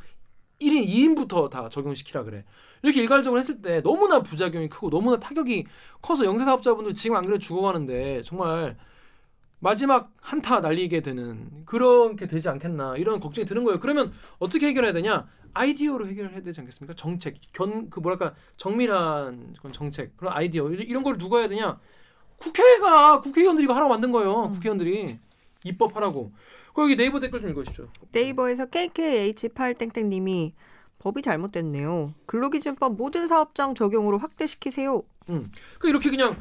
[0.61, 2.43] 1인 2인부터 다 적용시키라 그래
[2.83, 5.65] 이렇게 일괄적으로 했을 때 너무나 부작용이 크고 너무나 타격이
[6.01, 8.77] 커서 영세 사업자분들 지금 안 그래 죽어가는데 정말
[9.59, 13.79] 마지막 한타 날리게 되는 그렇게 되지 않겠나 이런 걱정이 드는 거예요.
[13.79, 15.27] 그러면 어떻게 해결해야 되냐?
[15.53, 16.93] 아이디어로 해결해야 되지 않겠습니까?
[16.95, 21.79] 정책, 견 그 뭐랄까 정밀한 그런 정책, 그런 아이디어 이런 걸 누가 해야 되냐?
[22.37, 24.45] 국회가 국회의원들이 이거 하라고 만든 거예요.
[24.45, 24.51] 음.
[24.51, 25.17] 국회의원들이
[25.65, 26.31] 입법하라고.
[26.78, 27.89] 거기 네이버 댓글 좀 읽으시죠.
[28.11, 30.51] 네이버에서 KKH8땡땡님이
[30.99, 32.13] 법이 잘못됐네요.
[32.28, 35.01] 근로기준법 모든 사업장 적용으로 확대시키세요.
[35.32, 35.51] 음.
[35.80, 36.38] 그 이렇게 그냥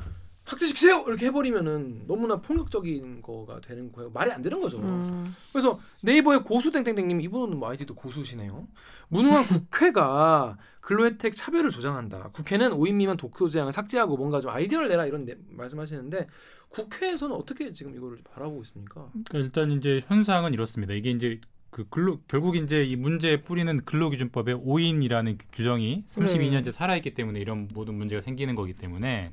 [0.47, 4.11] 학대시키세요 이렇게 해버리면은 너무나 폭력적인 거가 되는 거예요.
[4.11, 4.79] 말이 안 되는 거죠.
[4.79, 5.35] 음.
[5.53, 8.67] 그래서 네이버의 고수 땡땡땡님 이분은 뭐 아이디도 고수시네요.
[9.09, 12.31] 무능한 국회가 근로혜택 차별을 조장한다.
[12.33, 16.29] 국회는 5인 미만 독소 제한을 삭제하고 뭔가 좀 아이디어를 내라 이런 네, 말씀하시는데
[16.69, 19.11] 국회에서는 어떻게 지금 이거를 바라고 있습니까?
[19.13, 20.95] 그러니까 일단 이제 현상은 이렇습니다.
[20.95, 21.41] 이게 이제
[21.71, 26.71] 그 근로 결국 이제 이 문제의 뿌리는 근로기준법의 5인이라는 규정이 32년째 네.
[26.71, 29.33] 살아있기 때문에 이런 모든 문제가 생기는 거기 때문에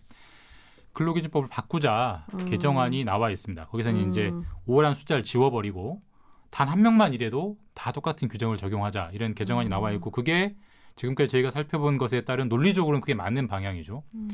[0.94, 2.46] 근로기준법을 바꾸자 음.
[2.46, 3.66] 개정안이 나와 있습니다.
[3.66, 4.10] 거기서는 음.
[4.10, 4.32] 이제
[4.68, 6.02] 5란 숫자를 지워버리고
[6.50, 9.70] 단 한 명만 일해도 다 똑같은 규정을 적용하자 이런 개정안이 음.
[9.70, 10.56] 나와 있고 그게
[10.96, 14.04] 지금까지 저희가 살펴본 것에 따른 논리적으로는 그게 맞는 방향이죠.
[14.14, 14.30] 음.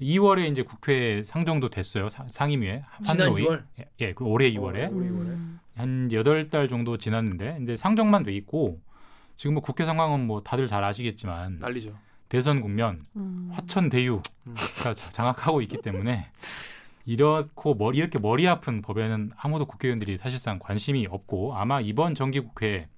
[0.00, 2.08] 2월에 이제 국회 상정도 됐어요.
[2.10, 3.46] 상임위에 한노위.
[3.78, 8.32] 예, 예, 그리고 올해 2월에 어, 올해 2월에 한 8달 정도 지났는데 이제 상정만 돼
[8.34, 8.80] 있고
[9.36, 11.94] 지금 뭐 국회 상황은 뭐 다들 잘 아시겠지만 난리죠.
[12.32, 13.50] 대선 국면 음.
[13.52, 14.54] 화천 대유가 음.
[15.10, 16.30] 장악하고 있기 때문에
[17.04, 22.88] 이렇고 머리 이렇게 머리 아픈 법에는 아무도 국회의원들이 사실상 관심이 없고 아마 이번 정기국회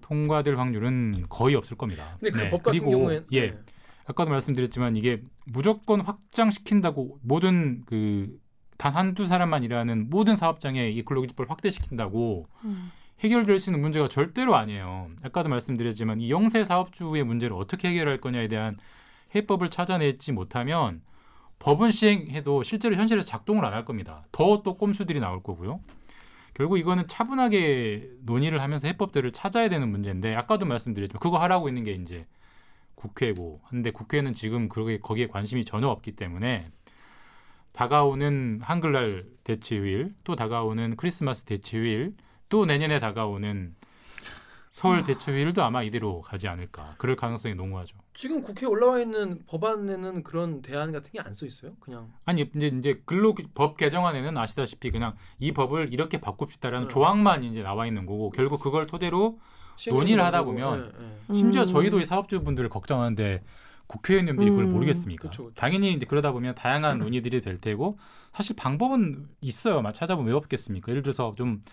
[0.00, 2.16] 통과될 확률은 거의 없을 겁니다.
[2.18, 2.78] 근데 그법 네.
[2.78, 3.50] 같은 경우에 예.
[3.50, 3.58] 네.
[4.06, 8.40] 아까도 말씀드렸지만 이게 무조건 확장시킨다고 모든 그
[8.80, 12.90] 단 한두 사람만 일하는 모든 사업장에 이 근로기준법을 확대시킨다고 음.
[13.20, 15.10] 해결될 수 있는 문제가 절대로 아니에요.
[15.22, 18.76] 아까도 말씀드렸지만 이 영세 사업주의 문제를 어떻게 해결할 거냐에 대한
[19.34, 21.02] 해법을 찾아내지 못하면
[21.58, 24.24] 법은 시행해도 실제로 현실에서 작동을 안 할 겁니다.
[24.32, 25.80] 더 또 꼼수들이 나올 거고요.
[26.54, 31.92] 결국 이거는 차분하게 논의를 하면서 해법들을 찾아야 되는 문제인데 아까도 말씀드렸지만 그거 하라고 있는 게
[31.92, 32.26] 이제
[32.94, 36.68] 국회고 근데 국회는 지금 그게 거기에 관심이 전혀 없기 때문에
[37.72, 42.14] 다가오는 한글날 대체휴일 또 다가오는 크리스마스 대체휴일
[42.50, 43.74] 또 내년에 다가오는
[44.70, 46.94] 서울 대체휴일도 아마 이대로 가지 않을까.
[46.98, 47.96] 그럴 가능성이 농후하죠.
[48.14, 51.72] 지금 국회에 올라와 있는 법안에는 그런 대안 같은 게 안 써 있어요?
[51.80, 56.92] 그냥 아니 이제 이제 근로 법 개정안에는 아시다시피 그냥 이 법을 이렇게 바꿉시다라는 네.
[56.92, 59.40] 조항만 이제 나와 있는 거고 결국 그걸 토대로
[59.88, 61.34] 논의를 하다 보면 네, 네.
[61.34, 63.42] 심지어 저희도 이 사업주분들을 걱정하는데
[63.88, 65.30] 국회의원님들이 그걸 음, 모르겠습니까?
[65.30, 65.54] 그쵸, 그쵸.
[65.56, 67.98] 당연히 이제 그러다 보면 다양한 논의들이 될 테고
[68.32, 69.82] 사실 방법은 있어요.
[69.92, 70.90] 찾아보면 왜 없겠습니까?
[70.92, 71.64] 예를 들어서 좀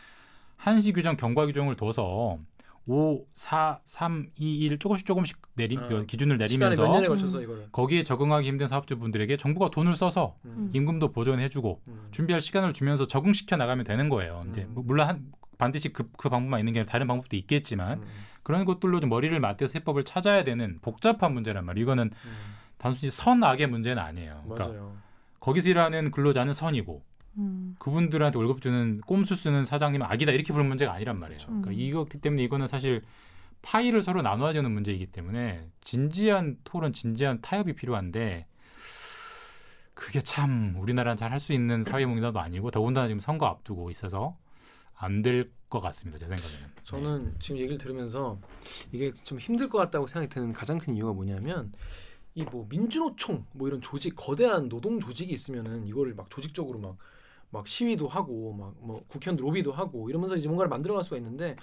[0.57, 2.39] 한시 규정, 경과 규정을 둬서
[2.87, 6.03] 5, 4, 3, 2, 1 조금씩 조금씩 내림 어.
[6.03, 7.67] 기준을 내리면서 음.
[7.71, 10.69] 거기에 적응하기 힘든 사업주분들에게 정부가 돈을 써서 음.
[10.73, 12.07] 임금도 보존해주고 음.
[12.11, 14.45] 준비할 시간을 주면서 적응시켜 나가면 되는 거예요.
[14.49, 14.71] 이제 음.
[14.73, 15.25] 뭐 물론 한,
[15.57, 18.07] 반드시 그, 그 방법만 있는 게 아니라 다른 방법도 있겠지만 음.
[18.43, 21.83] 그런 것들로 좀 머리를 맞대서 해법을 찾아야 되는 복잡한 문제란 말이에요.
[21.83, 22.31] 이거는 음.
[22.77, 24.43] 단순히 선악의 문제는 아니에요.
[24.45, 24.95] 그러니까 맞아요.
[25.41, 27.03] 거기서 일하는 근로자는 선이고
[27.37, 27.75] 음.
[27.79, 31.37] 그분들한테 월급 주는 꼼수 쓰는 사장님은 악이다 이렇게 부르는 문제가 아니란 말이에요.
[31.39, 31.61] 그렇죠.
[31.61, 33.01] 그러니까 이거기 때문에 이거는 사실
[33.61, 38.45] 파일을 서로 나눠야 되는 문제이기 때문에 진지한 토론, 진지한 타협이 필요한데
[39.93, 44.37] 그게 참 우리나라는 잘 할 수 있는 사회 문화도 아니고 더군다나 지금 선거 앞두고 있어서
[44.95, 46.17] 안 될 것 같습니다.
[46.17, 46.67] 제 생각에는.
[46.85, 47.31] 저는 네.
[47.39, 48.39] 지금 얘기를 들으면서
[48.93, 51.73] 이게 좀 힘들 것 같다고 생각이 드는 가장 큰 이유가 뭐냐면
[52.35, 56.95] 이 뭐 민주노총 뭐 이런 조직 거대한 노동 조직이 있으면은 이거를 막 조직적으로 막
[57.49, 61.55] 막 시위도 하고 막 뭐 국회의원 로비도 하고 이러면서 이제 뭔가를 만들어갈 수가 있는데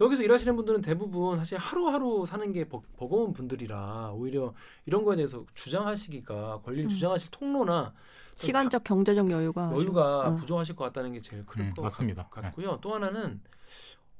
[0.00, 4.54] 여기서 일하시는 분들은 대부분 사실 하루하루 사는 게 버, 버거운 분들이라 오히려
[4.86, 6.88] 이런 거에 대해서 주장하시기가 권리를 음.
[6.88, 7.92] 주장하실 통로나
[8.36, 10.36] 시간적 경제적 여유가 여유가 어.
[10.36, 12.28] 부족하실 것 같다는 게 제일 클 음, 것 같습니다.
[12.30, 12.72] 같고요.
[12.72, 12.78] 네.
[12.80, 13.40] 또 하나는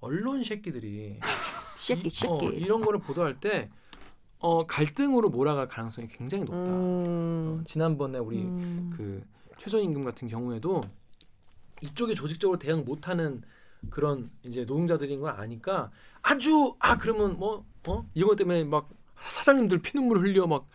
[0.01, 1.18] 언론 새끼들이
[1.79, 3.70] 새끼 새끼 어, 이런 거를 보도할 때
[4.39, 6.70] 어, 갈등으로 몰아갈 가능성이 굉장히 높다.
[6.70, 7.61] 음.
[7.61, 8.91] 어, 지난번에 우리 음.
[8.97, 9.25] 그
[9.59, 10.83] 최저임금 같은 경우에도
[11.83, 13.43] 이쪽에 조직적으로 대응 못하는
[13.91, 15.91] 그런 이제 노동자들인 걸 아니까
[16.22, 18.07] 아주 아 그러면 뭐 어?
[18.14, 18.89] 이런 것 때문에 막
[19.28, 20.68] 사장님들 피눈물 흘려 막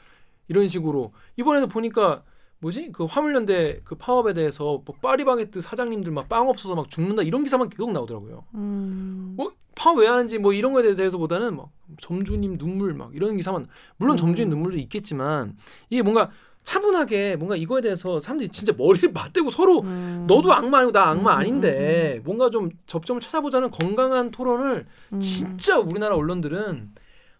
[0.49, 2.23] 이런 식으로 이번에도 보니까
[2.59, 7.43] 뭐지 그 화물연대 그 파업에 대해서 뭐 파리바게뜨 사장님들 막 빵 없어서 막 죽는다 이런
[7.43, 8.43] 기사만 계속 나오더라고요.
[8.55, 9.33] 음.
[9.37, 11.69] 뭐 파업 왜 하는지 뭐 이런 거에 대해서보다는 막
[12.01, 14.17] 점주님 눈물 막 이런 기사만 물론 음.
[14.17, 15.55] 점주님 눈물도 있겠지만
[15.89, 16.31] 이게 뭔가
[16.67, 20.25] 차분하게 뭔가 이거에 대해서 사람들이 진짜 머리를 맞대고 서로 음.
[20.27, 24.85] 너도 악마 아니고 나 악마 음, 아닌데 음, 음, 뭔가 좀 접점을 찾아보자는 건강한 토론을
[25.13, 25.19] 음.
[25.21, 26.89] 진짜 우리나라 언론들은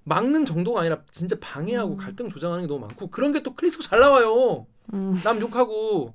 [0.06, 4.00] 막는 정도가 아니라 진짜 방해하고 갈등 조장하는 게 너무 많고 그런 게 또 클릭수 잘
[4.00, 4.66] 나와요.
[5.26, 6.14] 남 욕하고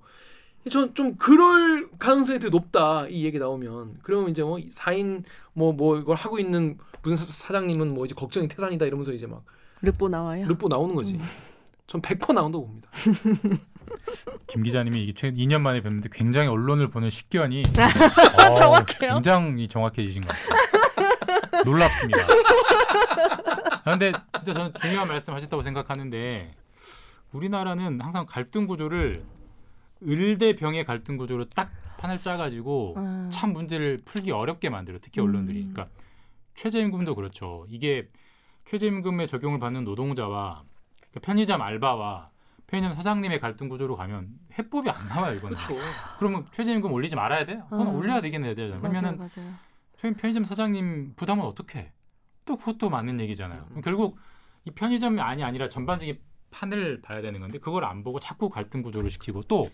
[0.71, 5.99] 전 좀 그럴 가능성이 되게 높다 이 얘기 나오면 그러면 이제 뭐 4인 뭐뭐 뭐
[5.99, 9.45] 이걸 하고 있는 무슨 사, 장님은 뭐 이제 걱정이 태산이다 이러면서 이제 막
[9.83, 10.47] 르뽀 나와요.
[10.49, 11.21] 르뽀 나오는 거지.
[11.95, 12.01] 음.
[12.01, 12.89] 전100% 나온다고 봅니다.
[14.47, 17.63] 김 기자님이 이게 최근 2년 만에 뵙는데 굉장히 언론을 보는 식견이
[18.39, 19.15] 어, 정확해요.
[19.15, 21.63] 굉장히 정확해지신 것 같아요.
[21.65, 22.27] 놀랍습니다.
[23.85, 26.55] 그런데 진짜 저는 중요한 말씀하셨다고 생각하는데
[27.33, 29.23] 우리나라는 항상 갈등 구조를
[30.07, 33.29] 을대 병의 갈등 구조로 딱 판을 짜가지고 음.
[33.31, 35.63] 참 문제를 풀기 어렵게 만들어 특히 언론들이.
[35.63, 35.73] 음.
[35.73, 35.95] 그러니까
[36.55, 37.65] 최저임금도 그렇죠.
[37.69, 38.07] 이게
[38.67, 40.63] 최저임금에 적용을 받는 노동자와
[41.13, 42.31] 그러니까 편의점 알바와
[42.67, 45.57] 편의점 사장님의 갈등 구조로 가면 해법이 안 나와요 이거는.
[45.59, 45.81] 그렇죠.
[46.19, 47.61] 그러면 최저임금 올리지 말아야 돼?
[47.69, 47.91] 그건 어.
[47.93, 48.81] 올려야 되겠네 되잖아요.
[48.81, 49.55] 그러면은 맞아요.
[50.17, 51.79] 편의점 사장님 부담은 어떻게?
[51.79, 51.93] 해?
[52.45, 53.69] 또 그것도 맞는 얘기잖아요.
[53.73, 53.81] 음.
[53.83, 54.19] 결국
[54.65, 56.19] 이 편의점이 아니 아니라 전반적인
[56.51, 59.65] 판을 봐야 되는 건데 그걸 안 보고 자꾸 갈등 구조를 시키고 또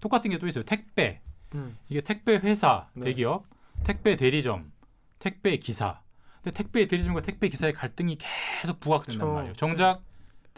[0.00, 0.64] 똑같은 게 또 있어요.
[0.64, 1.20] 택배.
[1.54, 1.76] 음.
[1.88, 3.06] 이게 택배 회사, 네.
[3.06, 3.44] 대기업,
[3.84, 4.70] 택배 대리점,
[5.18, 6.00] 택배 기사.
[6.42, 8.18] 근데 택배 대리점과 택배 기사의 갈등이
[8.60, 9.34] 계속 부각된단 그쵸.
[9.34, 9.54] 말이에요.
[9.54, 10.09] 정작 네.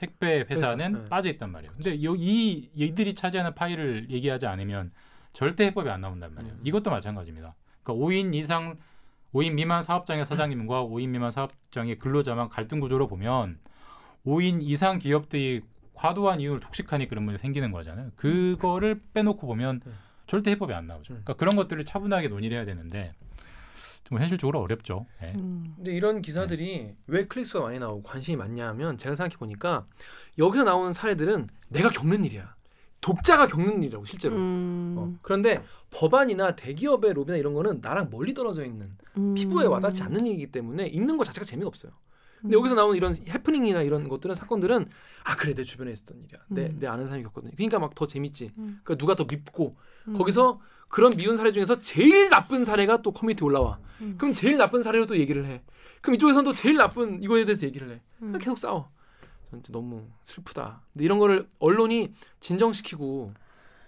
[0.02, 1.08] 택배 회사는 회사, 네.
[1.08, 1.72] 빠져 있단 말이에요.
[1.74, 4.90] 근데 여, 이 이들이 차지하는 파일을 얘기하지 않으면
[5.32, 6.54] 절대 해법이 안 나온단 말이에요.
[6.54, 6.60] 음.
[6.64, 7.54] 이것도 마찬가지입니다.
[7.84, 8.76] 그러니까 5인 이상
[9.32, 13.60] 5인 미만 사업장의 사장님과 5인 미만 사업장의 근로자만 갈등 구조로 보면
[14.26, 15.62] 5인 이상 기업들이
[15.94, 18.10] 과도한 이윤을 독식하니 그런 문제 생기는 거잖아요.
[18.16, 19.92] 그거를 빼놓고 보면 네.
[20.26, 21.14] 절대 해법이 안 나오죠.
[21.14, 21.20] 네.
[21.22, 23.14] 그러니까 그런 것들을 차분하게 논의를 해야 되는데
[24.12, 25.06] 좀 현실적으로 어렵죠.
[25.22, 25.32] 네.
[25.36, 25.72] 음.
[25.76, 26.96] 근데 이런 기사들이 네.
[27.06, 29.86] 왜 클릭수가 많이 나오고 관심이 많냐 하면 제가 생각해 보니까
[30.38, 32.54] 여기서 나오는 사례들은 내가 겪는 일이야.
[33.00, 34.36] 독자가 겪는 일이라고 실제로.
[34.36, 34.94] 음.
[34.98, 35.12] 어.
[35.22, 39.34] 그런데 법안이나 대기업의 로비나 이런 거는 나랑 멀리 떨어져 있는 음.
[39.34, 41.92] 피부에 와닿지 않는 얘기이기 때문에 읽는 것 자체가 재미가 없어요.
[42.42, 44.88] 근데 여기서 나오는 이런 해프닝이나 이런 것들은 사건들은
[45.24, 46.40] 아 그래 내 주변에 있었던 일이야.
[46.48, 46.76] 내, 음.
[46.80, 47.52] 내 아는 사람이 겪거든.
[47.52, 48.52] 그러니까 막 더 재밌지.
[48.58, 48.80] 음.
[48.82, 49.76] 그러니까 누가 더 밉고
[50.08, 50.18] 음.
[50.18, 53.78] 거기서 그런 미운 사례 중에서 제일 나쁜 사례가 또 커뮤니티 올라와.
[54.00, 54.16] 음.
[54.18, 55.62] 그럼 제일 나쁜 사례로 또 얘기를 해.
[56.00, 58.00] 그럼 이쪽에서는 또 제일 나쁜 이거에 대해서 얘기를 해.
[58.22, 58.36] 음.
[58.38, 58.90] 계속 싸워.
[59.50, 60.82] 전 너무 슬프다.
[60.92, 63.32] 근데 이런 거를 언론이 진정시키고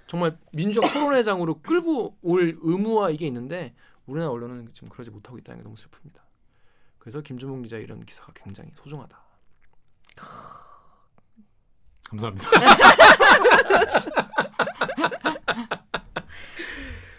[0.07, 3.75] 정말 민주적 토론회장으로 끌고 올 의무와 이게 있는데
[4.07, 6.21] 우리나라 언론은 지금 그러지 못하고 있다는 게 너무 슬픕니다.
[7.05, 9.19] 그래서 김주봉 기자 이런 기사가 굉장히 소중하다.
[12.09, 12.49] 감사합니다.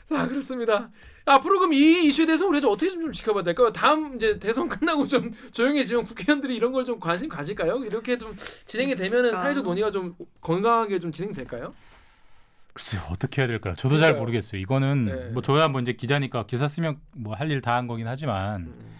[0.10, 0.90] 자 그렇습니다.
[1.28, 3.72] 앞으로 그럼 이 이슈에 대해서 우리가 좀 어떻게 좀, 지켜봐야 될까요?
[3.72, 7.84] 다음 이제 대선 끝나고 좀 조용해지면 국회의원들이 이런 걸 좀 관심 가질까요?
[7.86, 11.74] 이렇게 좀 진행이 되면은 사회적 논의가 좀 건강하게 좀 진행될까요?
[12.74, 13.74] 글쎄요 어떻게 해야 될까요?
[13.76, 14.12] 저도 그러니까요.
[14.14, 14.60] 잘 모르겠어요.
[14.62, 15.14] 이거는 네.
[15.32, 18.96] 뭐 저야 뭐 이제 기자니까 기사 쓰면 뭐 할 일 다 한 거긴 하지만 음.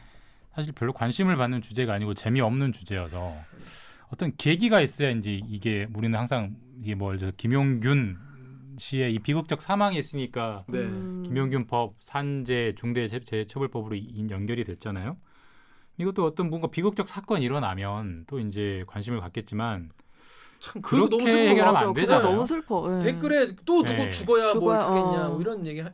[0.56, 3.36] 사실 별로 관심을 받는 주제가 아니고 재미없는 주제여서
[4.10, 8.18] 어떤 계기가 있어야 이제 이게 우리는 항상 이게 뭐 김용균
[8.78, 10.80] 씨의 이 비극적 사망이 있으니까 네.
[10.80, 11.24] 음.
[11.26, 13.98] 김용균 법 산재 중대재해처벌법으로
[14.30, 15.18] 연결이 됐잖아요.
[15.98, 19.90] 이것도 어떤 뭔가 비극적 사건이 일어나면 또 이제 관심을 갖겠지만
[20.66, 22.32] 참 그렇게 너무 해결하면 안 되잖아요.
[22.32, 22.90] 너무 슬퍼.
[22.90, 23.04] 네.
[23.12, 24.10] 댓글에 또 누구 네.
[24.10, 25.30] 죽어야, 죽어야 뭐 있겠냐 어.
[25.32, 25.92] 뭐 이런 얘기가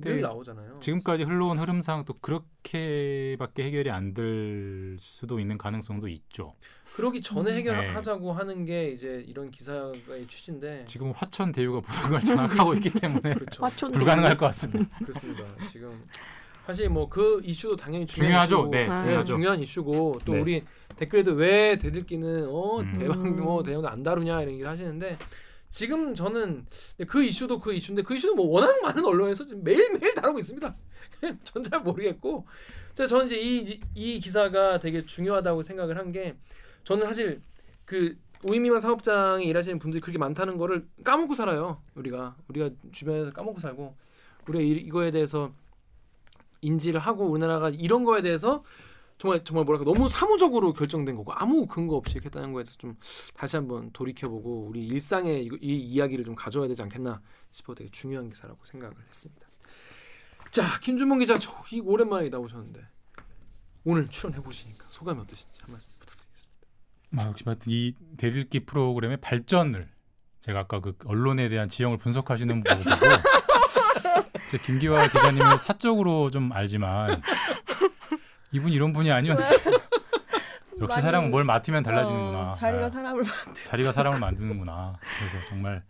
[0.00, 0.78] 늘 나오잖아요.
[0.80, 6.54] 지금까지 흘러온 흐름상 또 그렇게밖에 해결이 안 될 수도 있는 가능성도 있죠.
[6.94, 7.56] 그러기 전에 음.
[7.56, 8.38] 해결하자고 네.
[8.38, 13.34] 하는 게 이제 이런 기사의 취지인데 지금 화천 대유가 모든 걸 장악하고 있기 때문에
[13.92, 14.96] 불가능할 것 같습니다.
[14.98, 15.44] 그렇습니다.
[15.70, 16.02] 지금
[16.66, 18.56] 사실 뭐 그 이슈도 당연히 중요한 중요하죠.
[18.56, 19.02] 이슈고, 네, 아.
[19.04, 19.32] 중요하죠.
[19.34, 20.40] 중요한 이슈고 또 네.
[20.40, 20.64] 우리
[20.96, 22.92] 댓글에도 왜 대들기는 어 음.
[22.98, 25.18] 대박 뭐 대형도 안 다루냐 이런 얘기를 하시는데
[25.70, 26.66] 지금 저는
[27.06, 30.74] 그 이슈도 그 이슈인데 그 이슈는 뭐 워낙 많은 언론에서 지금 매일매일 다루고 있습니다.
[31.44, 32.46] 전 잘 모르겠고
[32.94, 36.34] 저는 이제 이, 이 기사가 되게 중요하다고 생각을 한 게
[36.84, 37.42] 저는 사실
[37.84, 38.16] 그
[38.48, 41.80] 오인미만 사업장에 일하시는 분들이 그렇게 많다는 거를 까먹고 살아요.
[41.94, 43.94] 우리가 우리가 주변에서 까먹고 살고
[44.48, 45.52] 우리가 이, 이거에 대해서
[46.60, 48.62] 인지를 하고 우리나라가 이런 거에 대해서
[49.18, 52.96] 정말 정말 뭐랄까 너무 사무적으로 결정된 거고 아무 근거 없이 이렇게 했다는 거에 대해서 좀
[53.34, 58.28] 다시 한번 돌이켜보고 우리 일상에 이, 이 이야기를 좀 가져와야 되지 않겠나 싶어 되게 중요한
[58.28, 59.46] 기사라고 생각을 했습니다.
[60.50, 62.80] 자 김준범 기자 저기 오랜만에 나오셨는데
[63.84, 66.66] 오늘 출연해 보시니까 소감이 어떠신지 한 말씀 부탁드리겠습니다.
[67.16, 69.88] 아, 역시 이 대들기 프로그램의 발전을
[70.40, 72.70] 제가 아까 그 언론에 대한 지형을 분석하시는 제
[74.62, 77.22] 김기화 기자님을 사적으로 좀 알지만
[78.52, 79.56] 이분 이런 분이 아니었는데
[80.80, 82.50] 역시 사람은 뭘 맡으면 달라지는구나.
[82.50, 82.90] 어, 자리가 네.
[82.90, 84.98] 사람을 만드 자리가 사람을 만드는구나.
[85.00, 85.82] 그래서 정말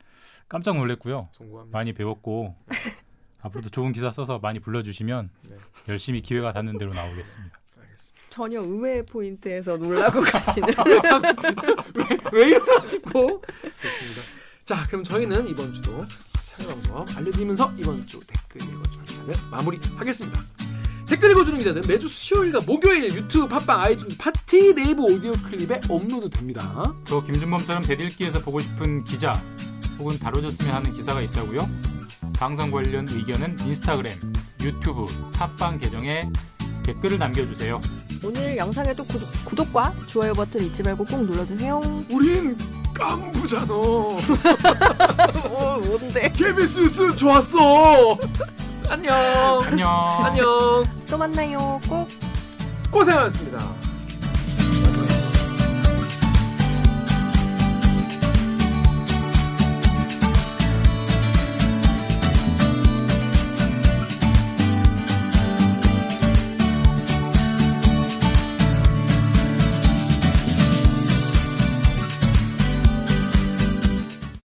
[0.48, 1.28] 깜짝 놀랐고요.
[1.32, 1.76] 송구합니다.
[1.76, 2.54] 많이 배웠고
[3.42, 5.57] 앞으로도 좋은 기사 써서 많이 불러주시면 네.
[5.88, 7.59] 열심히 기회가 닿는 대로 나오겠습니다.
[8.28, 13.40] 전혀 의외의 포인트에서 놀라고 가시는 왜, 왜 이러나 싶고
[13.80, 14.22] 그렇습니다.
[14.64, 16.04] 자 그럼 저희는 이번 주도
[16.64, 20.40] 방법 알려드리면서 이번 주 댓글 읽어주는 시간을 마무리하겠습니다.
[21.07, 26.82] 댓글 읽어주는 기자들 매주 수요일과 목요일 유튜브, 팟빵, iTunes, 팟티, 네이버 오디오 클립에 업로드 됩니다.
[27.07, 29.40] 저 김준범처럼 대들기에서 보고 싶은 기자
[29.98, 31.68] 혹은 다뤄졌으면 하는 기사가 있다고요?
[32.36, 34.12] 방송 관련 의견은 인스타그램,
[34.62, 36.28] 유튜브, 팟빵 계정에
[36.82, 37.80] 댓글을 남겨주세요.
[38.22, 39.04] 오늘 영상에도
[39.44, 41.80] 구독, 과 좋아요 버튼 잊지 말고 꼭 눌러주세요.
[42.11, 42.57] 우린
[42.99, 43.66] 깐부잖아.
[43.74, 44.18] 어,
[45.86, 46.30] 뭔데?
[46.32, 48.16] KBS 뉴스 좋았어.
[48.88, 49.14] 안녕.
[49.64, 49.90] 안녕.
[50.24, 50.84] 안녕.
[51.09, 51.80] 또 만나요.
[51.88, 52.09] 꼭.
[52.90, 53.59] 고생하셨습니다.